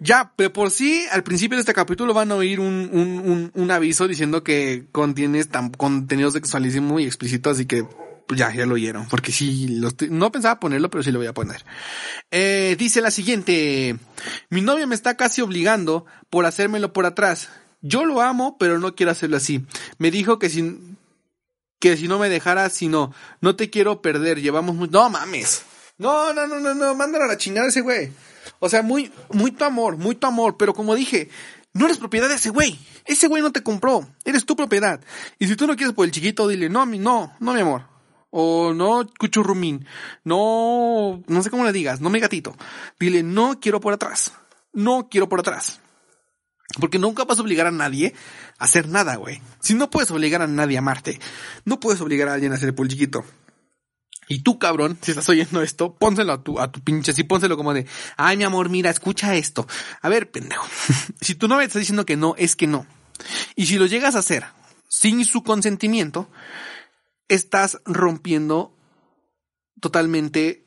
[0.00, 3.70] Ya, pero por sí, al principio de este capítulo van a oír un, un, un,
[3.70, 7.84] aviso diciendo que contiene tan, contenido sexualísimo y explícito, así que
[8.30, 11.34] pues ya, ya lo oyeron, porque sí, no pensaba ponerlo, pero sí lo voy a
[11.34, 11.64] poner.
[12.30, 13.96] Eh, dice la siguiente,
[14.50, 17.48] mi novia me está casi obligando por hacérmelo por atrás.
[17.82, 19.64] Yo lo amo, pero no quiero hacerlo así.
[19.98, 20.98] Me dijo que sin
[21.80, 24.88] que si no me dejara, si no, no te quiero perder, llevamos muy...
[24.88, 25.62] No mames.
[25.96, 28.12] No, no, no, no, no, mándalo a la chingada ese güey.
[28.58, 31.30] O sea, muy, muy tu amor, muy tu amor, pero como dije,
[31.72, 32.78] no eres propiedad de ese güey.
[33.06, 35.00] Ese güey no te compró, eres tu propiedad.
[35.38, 37.84] Y si tú no quieres por el chiquito, dile, no, mi, no, no, mi amor.
[38.28, 39.86] O no, cuchurrumín.
[40.22, 42.54] No, no sé cómo le digas, no mi gatito.
[42.98, 44.32] Dile, no quiero por atrás.
[44.72, 45.79] No quiero por atrás.
[46.78, 48.14] Porque nunca vas a obligar a nadie
[48.58, 49.40] a hacer nada, güey.
[49.60, 51.18] Si no puedes obligar a nadie a amarte,
[51.64, 53.24] no puedes obligar a alguien a hacer el chiquito.
[54.28, 57.56] Y tú, cabrón, si estás oyendo esto, pónselo a tu, a tu pinche, sí, pónselo
[57.56, 59.66] como de, ay, mi amor, mira, escucha esto.
[60.02, 60.64] A ver, pendejo.
[61.20, 62.86] si tu novia te está diciendo que no, es que no.
[63.56, 64.44] Y si lo llegas a hacer
[64.88, 66.30] sin su consentimiento,
[67.26, 68.76] estás rompiendo
[69.80, 70.64] totalmente,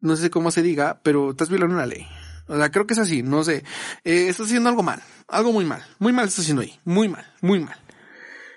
[0.00, 2.06] no sé cómo se diga, pero estás violando una ley.
[2.46, 3.64] O sea, creo que es así, no sé.
[4.04, 7.26] Eh, estás haciendo algo mal, algo muy mal, muy mal estás haciendo ahí, muy mal,
[7.40, 7.76] muy mal.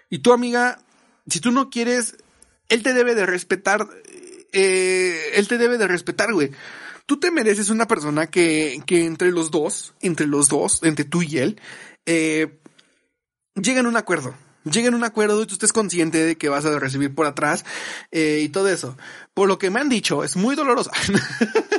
[0.10, 0.80] Y tu amiga,
[1.28, 2.18] si tú no quieres,
[2.70, 3.88] él te debe de respetar,
[4.52, 6.52] eh, él te debe de respetar, güey.
[7.06, 11.22] Tú te mereces una persona que, que entre los dos, entre los dos, entre tú
[11.22, 11.62] y él,
[12.06, 12.60] eh,
[13.56, 14.36] lleguen a un acuerdo.
[14.64, 17.64] Lleguen a un acuerdo y tú estés consciente de que vas a recibir por atrás
[18.12, 18.98] eh, y todo eso.
[19.34, 20.92] Por lo que me han dicho, es muy dolorosa.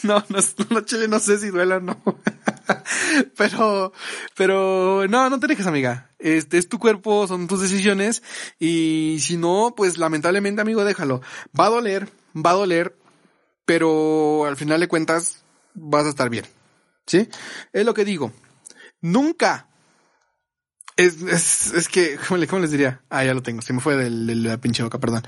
[0.04, 0.38] no, no,
[0.70, 2.00] no, chile, no sé si duela o no.
[3.36, 3.92] pero,
[4.36, 6.10] pero, no, no te dejes, amiga.
[6.18, 8.22] Este es tu cuerpo, son tus decisiones.
[8.58, 11.20] Y si no, pues lamentablemente, amigo, déjalo.
[11.58, 12.96] Va a doler, va a doler,
[13.64, 15.44] pero al final de cuentas
[15.74, 16.44] vas a estar bien.
[17.06, 17.28] ¿Sí?
[17.72, 18.32] Es lo que digo.
[19.00, 19.68] Nunca.
[20.96, 23.02] Es, es, es que, ¿cómo, les diría?
[23.08, 25.22] Ah, ya lo tengo, se me fue de, la pinche boca, perdón.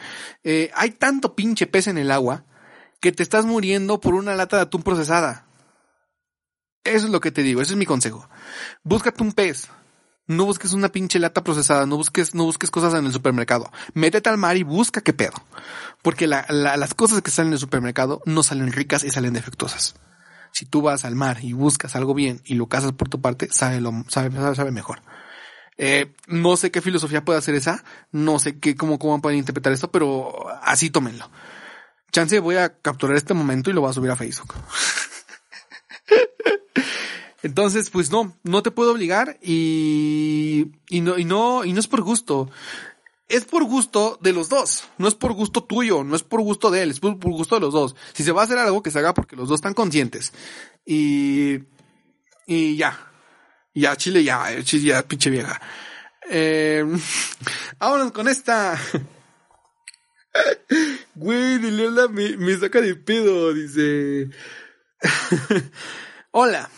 [0.45, 2.45] Eh, hay tanto pinche pez en el agua
[3.03, 5.45] que te estás muriendo por una lata de atún procesada.
[6.85, 8.29] Eso es lo que te digo, ese es mi consejo.
[8.85, 9.69] Búscate un pez.
[10.29, 13.73] No busques una pinche lata procesada, no busques, no busques cosas en el supermercado.
[13.93, 15.35] Métete al mar y busca qué pedo.
[16.01, 19.97] Porque las cosas que salen en el supermercado no salen ricas y salen defectuosas.
[20.53, 23.49] Si tú vas al mar y buscas algo bien y lo cazas por tu parte,
[23.51, 25.03] sabe, lo, sabe, sabe mejor.
[25.77, 27.83] Eh, no sé qué filosofía puede hacer esa,
[28.13, 31.29] no sé qué, cómo, cómo pueden interpretar esto, pero así tómenlo.
[32.13, 34.55] Chance voy a capturar este momento y lo voy a subir a Facebook.
[37.43, 41.89] Entonces, pues no, no te puedo obligar y, y no, y no, y no es
[41.89, 42.51] por gusto.
[43.29, 44.85] Es por gusto de los dos.
[44.99, 47.63] No es por gusto tuyo, no es por gusto de él, es por, gusto de
[47.63, 47.97] los dos.
[48.13, 50.33] Si se va a hacer algo, que se haga porque los dos están conscientes.
[50.85, 51.61] Y,
[52.47, 53.11] y ya.
[53.75, 55.61] Ya, Chile, ya, Chile, ya, pinche vieja.
[56.29, 56.85] Eh,
[57.79, 58.79] vámonos con esta.
[61.15, 64.31] Güey, Dilela me, me saca de pedo, dice.
[66.31, 66.71] Hola.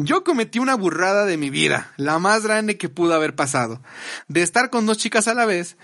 [0.00, 3.82] Yo cometí una burrada de mi vida, la más grande que pudo haber pasado,
[4.28, 5.76] de estar con dos chicas a la vez,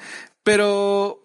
[0.45, 1.21] pero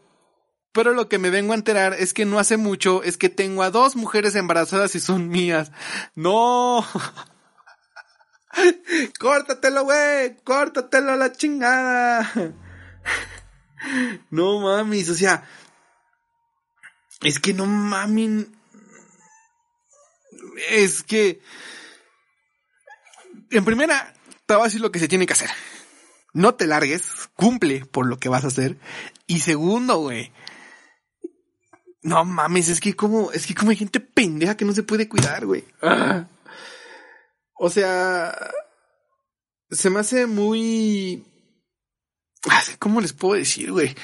[0.72, 3.62] pero lo que me vengo a enterar es que no hace mucho es que tengo
[3.62, 5.72] a dos mujeres embarazadas y son mías.
[6.16, 6.84] No.
[9.20, 10.38] Córtatelo, güey.
[10.44, 12.32] Córtatelo a la chingada.
[14.30, 15.48] No mames, o sea,
[17.22, 18.48] es que no mames.
[20.70, 21.42] Es que
[23.52, 24.14] en primera,
[24.46, 25.50] te voy a decir lo que se tiene que hacer.
[26.34, 28.78] No te largues, cumple por lo que vas a hacer.
[29.28, 30.32] Y segundo, güey.
[32.02, 35.10] No mames, es que como, es que como hay gente pendeja que no se puede
[35.10, 35.66] cuidar, güey.
[37.56, 38.52] O sea,
[39.70, 41.26] se me hace muy...
[42.78, 43.96] ¿Cómo les puedo decir, güey?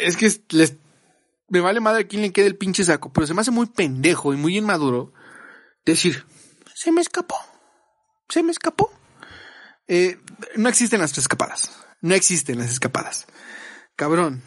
[0.00, 0.76] Es que les...
[1.54, 3.66] Me vale madre a quién le quede el pinche saco, pero se me hace muy
[3.66, 5.12] pendejo y muy inmaduro
[5.84, 6.26] decir,
[6.74, 7.36] se me escapó,
[8.28, 8.90] se me escapó.
[9.86, 10.18] Eh,
[10.56, 13.26] no existen las escapadas, no existen las escapadas.
[13.94, 14.42] Cabrón,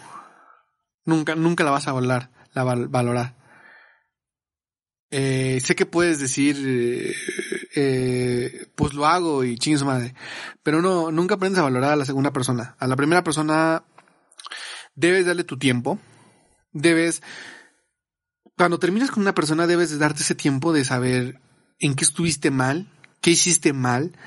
[1.05, 2.31] Nunca, nunca la vas a valorar.
[2.53, 3.35] La.
[5.11, 7.13] Eh, sé que puedes decir, eh,
[7.75, 10.13] eh, pues lo hago y chingue su madre.
[10.61, 12.75] Pero no, nunca aprendes a valorar a la segunda persona.
[12.79, 13.83] A la primera persona
[14.95, 15.99] debes darle tu tiempo.
[16.71, 17.21] Debes,
[18.57, 21.39] cuando terminas con una persona, debes de darte ese tiempo de saber
[21.79, 22.87] en qué estuviste mal,
[23.21, 24.17] qué hiciste mal,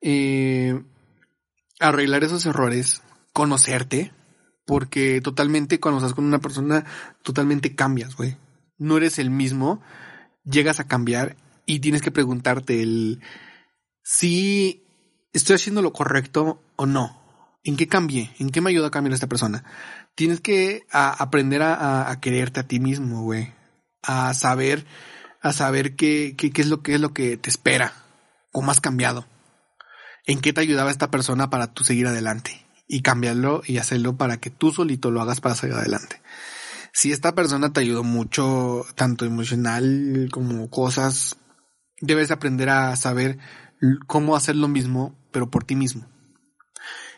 [0.00, 0.82] eh,
[1.78, 3.02] arreglar esos errores,
[3.32, 4.12] conocerte,
[4.66, 6.84] porque totalmente cuando estás con una persona,
[7.22, 8.36] totalmente cambias, güey.
[8.78, 9.82] No eres el mismo,
[10.44, 11.36] llegas a cambiar
[11.70, 13.20] y tienes que preguntarte el
[14.02, 14.84] si
[15.32, 17.20] estoy haciendo lo correcto o no.
[17.62, 18.34] ¿En qué cambié?
[18.40, 19.64] ¿En qué me ayuda a cambiar esta persona?
[20.16, 23.54] Tienes que aprender a, quererte a ti mismo, güey.
[24.02, 24.84] A saber,
[25.42, 27.92] a saber qué, qué, qué es lo que es lo que te espera.
[28.50, 29.26] ¿Cómo has cambiado?
[30.26, 32.66] ¿En qué te ayudaba esta persona para tú seguir adelante?
[32.88, 36.20] Y cambiarlo y hacerlo para que tú solito lo hagas para seguir adelante.
[36.92, 41.36] Si esta persona te ayudó mucho, tanto emocional como cosas,
[42.00, 43.38] debes aprender a saber
[44.06, 46.06] cómo hacer lo mismo, pero por ti mismo.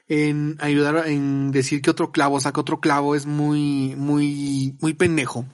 [0.09, 5.47] En ayudar, en decir que otro clavo saca otro clavo es muy, muy, muy pendejo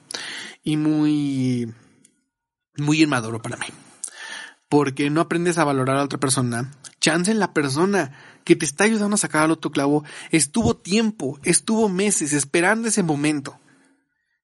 [0.63, 1.73] y muy,
[2.77, 3.67] muy inmaduro para mí.
[4.67, 6.71] Porque no aprendes a valorar a otra persona.
[6.99, 8.11] Chance en la persona
[8.43, 13.03] que te está ayudando a sacar al otro clavo estuvo tiempo, estuvo meses esperando ese
[13.03, 13.59] momento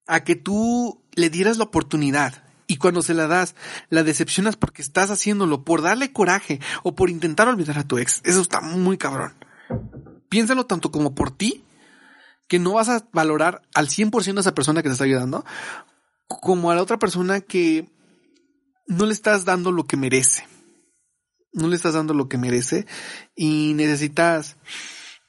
[0.08, 3.56] a que tú le dieras la oportunidad y cuando se la das,
[3.90, 8.22] la decepcionas porque estás haciéndolo por darle coraje o por intentar olvidar a tu ex.
[8.24, 9.34] Eso está muy cabrón.
[10.30, 11.64] Piénsalo tanto como por ti,
[12.48, 15.46] que no vas a valorar al 100% a esa persona que te está ayudando,
[16.28, 17.90] como a la otra persona que
[18.88, 20.48] no le estás dando lo que merece.
[21.54, 22.86] No le estás dando lo que merece
[23.36, 24.58] y necesitas,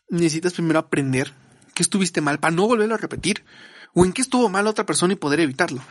[0.08, 1.32] necesitas primero aprender
[1.72, 3.44] que estuviste mal para no volverlo a repetir
[3.94, 5.82] o en qué estuvo mal otra persona y poder evitarlo.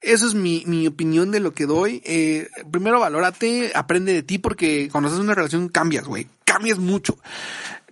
[0.00, 2.02] Eso es mi, mi opinión de lo que doy.
[2.04, 6.28] Eh, primero valórate, aprende de ti porque cuando estás en una relación cambias, güey.
[6.44, 7.18] Cambias mucho.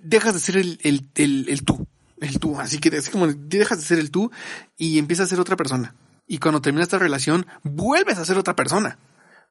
[0.03, 1.87] Dejas de ser el, el, el, el tú.
[2.21, 2.61] El tú.
[2.61, 4.31] Así que así como dejas de ser el tú
[4.77, 5.95] y empiezas a ser otra persona.
[6.27, 8.99] Y cuando termina esta relación, vuelves a ser otra persona.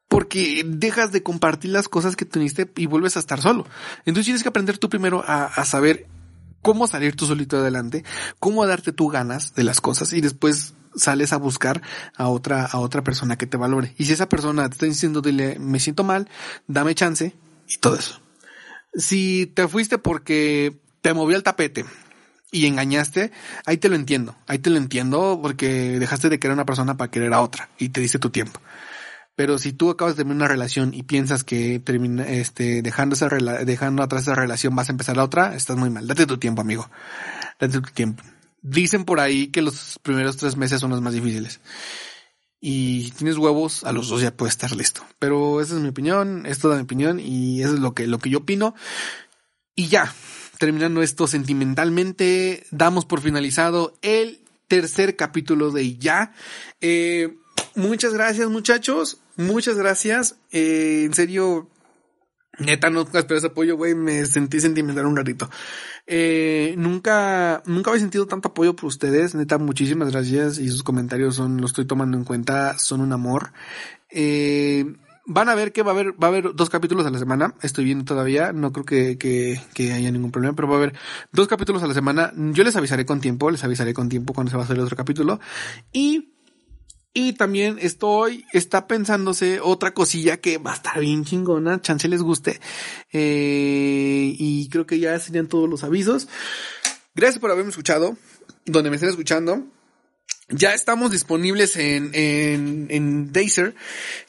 [0.07, 3.65] Porque dejas de compartir las cosas que tuviste y vuelves a estar solo.
[4.05, 6.07] Entonces tienes que aprender tú primero a, a saber
[6.61, 8.03] cómo salir tú solito adelante,
[8.39, 11.81] cómo darte tú ganas de las cosas y después sales a buscar
[12.15, 13.93] a otra, a otra persona que te valore.
[13.97, 16.29] Y si esa persona te está diciendo, dile, me siento mal,
[16.67, 17.33] dame chance
[17.67, 18.21] y todo eso.
[18.93, 21.85] Si te fuiste porque te movió el tapete
[22.51, 23.31] y engañaste,
[23.65, 24.35] ahí te lo entiendo.
[24.47, 27.69] Ahí te lo entiendo porque dejaste de querer a una persona para querer a otra
[27.77, 28.59] y te diste tu tiempo.
[29.35, 33.27] Pero si tú acabas de terminar una relación y piensas que termina, este, dejando esa
[33.29, 36.05] dejando atrás esa relación vas a empezar la otra, estás muy mal.
[36.05, 36.87] Date tu tiempo, amigo.
[37.59, 38.23] Date tu tiempo.
[38.64, 41.59] Dicen por ahí que los primeros tres meses son los más difíciles.
[42.61, 45.05] Y si tienes huevos, a los dos ya puedes estar listo.
[45.20, 48.20] Pero esa es mi opinión, es toda mi opinión y eso es lo que, lo
[48.20, 48.74] que yo opino.
[49.76, 50.16] Y ya,
[50.59, 54.39] terminando esto sentimentalmente, damos por finalizado el
[54.70, 56.34] tercer capítulo de Ya.
[56.80, 57.36] Eh,
[57.76, 60.38] muchas gracias muchachos, muchas gracias.
[60.51, 61.70] Eh, en serio,
[62.59, 65.49] neta, no esperé ese apoyo, güey, me sentí sentimental un ratito.
[66.05, 71.35] Eh, nunca, nunca había sentido tanto apoyo por ustedes, neta, muchísimas gracias y sus comentarios
[71.35, 73.53] son, lo estoy tomando en cuenta, son un amor.
[74.09, 74.85] Eh,
[75.25, 77.55] van a ver que va a haber, va a haber dos capítulos a la semana.
[77.61, 78.51] Estoy viendo todavía.
[78.53, 80.93] No creo que, que, que, haya ningún problema, pero va a haber
[81.31, 82.31] dos capítulos a la semana.
[82.35, 84.83] Yo les avisaré con tiempo, les avisaré con tiempo cuando se va a hacer el
[84.83, 85.39] otro capítulo.
[85.91, 86.32] Y,
[87.14, 91.80] y también estoy, está pensándose otra cosilla que va a estar bien chingona.
[91.80, 92.59] Chance les guste.
[93.11, 96.28] Eh, y creo que ya serían todos los avisos.
[97.14, 98.18] Gracias por haberme escuchado.
[98.66, 99.64] Donde me estén escuchando.
[100.49, 103.76] Ya estamos disponibles en, en, en Deezer,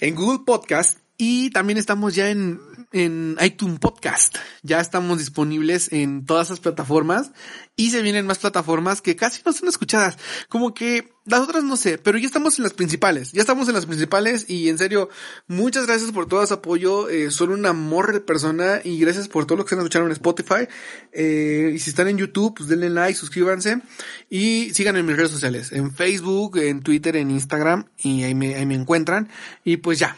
[0.00, 2.60] en Google Podcast y también estamos ya en,
[2.92, 4.36] en iTunes Podcast.
[4.62, 7.30] Ya estamos disponibles en todas esas plataformas
[7.76, 10.16] y se vienen más plataformas que casi no son escuchadas.
[10.48, 13.32] Como que las otras no sé, pero ya estamos en las principales.
[13.32, 15.08] Ya estamos en las principales y en serio,
[15.46, 17.08] muchas gracias por todo su apoyo.
[17.08, 20.06] Eh, son un amor de persona y gracias por todo lo que se han escuchado
[20.06, 20.68] en Spotify.
[21.12, 23.80] Eh, y si están en YouTube, pues denle like, suscríbanse
[24.28, 28.54] y sigan en mis redes sociales, en Facebook, en Twitter, en Instagram y ahí me,
[28.56, 29.28] ahí me encuentran.
[29.64, 30.16] Y pues ya,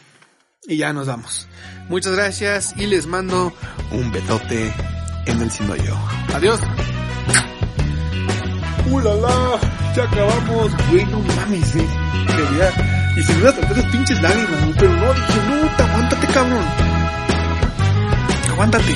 [0.67, 1.47] y ya nos vamos.
[1.89, 3.53] Muchas gracias y les mando
[3.91, 4.73] un besote
[5.25, 5.49] en el
[5.83, 5.97] yo.
[6.33, 6.59] Adiós.
[8.91, 9.59] ¡Ulala!
[9.95, 10.71] Ya acabamos.
[10.89, 11.87] Güey, no mames, eh.
[13.15, 16.65] Y se me iban a pinches lágrimas, pero no, dije, no, te aguántate, cabrón.
[18.51, 18.95] Aguántate.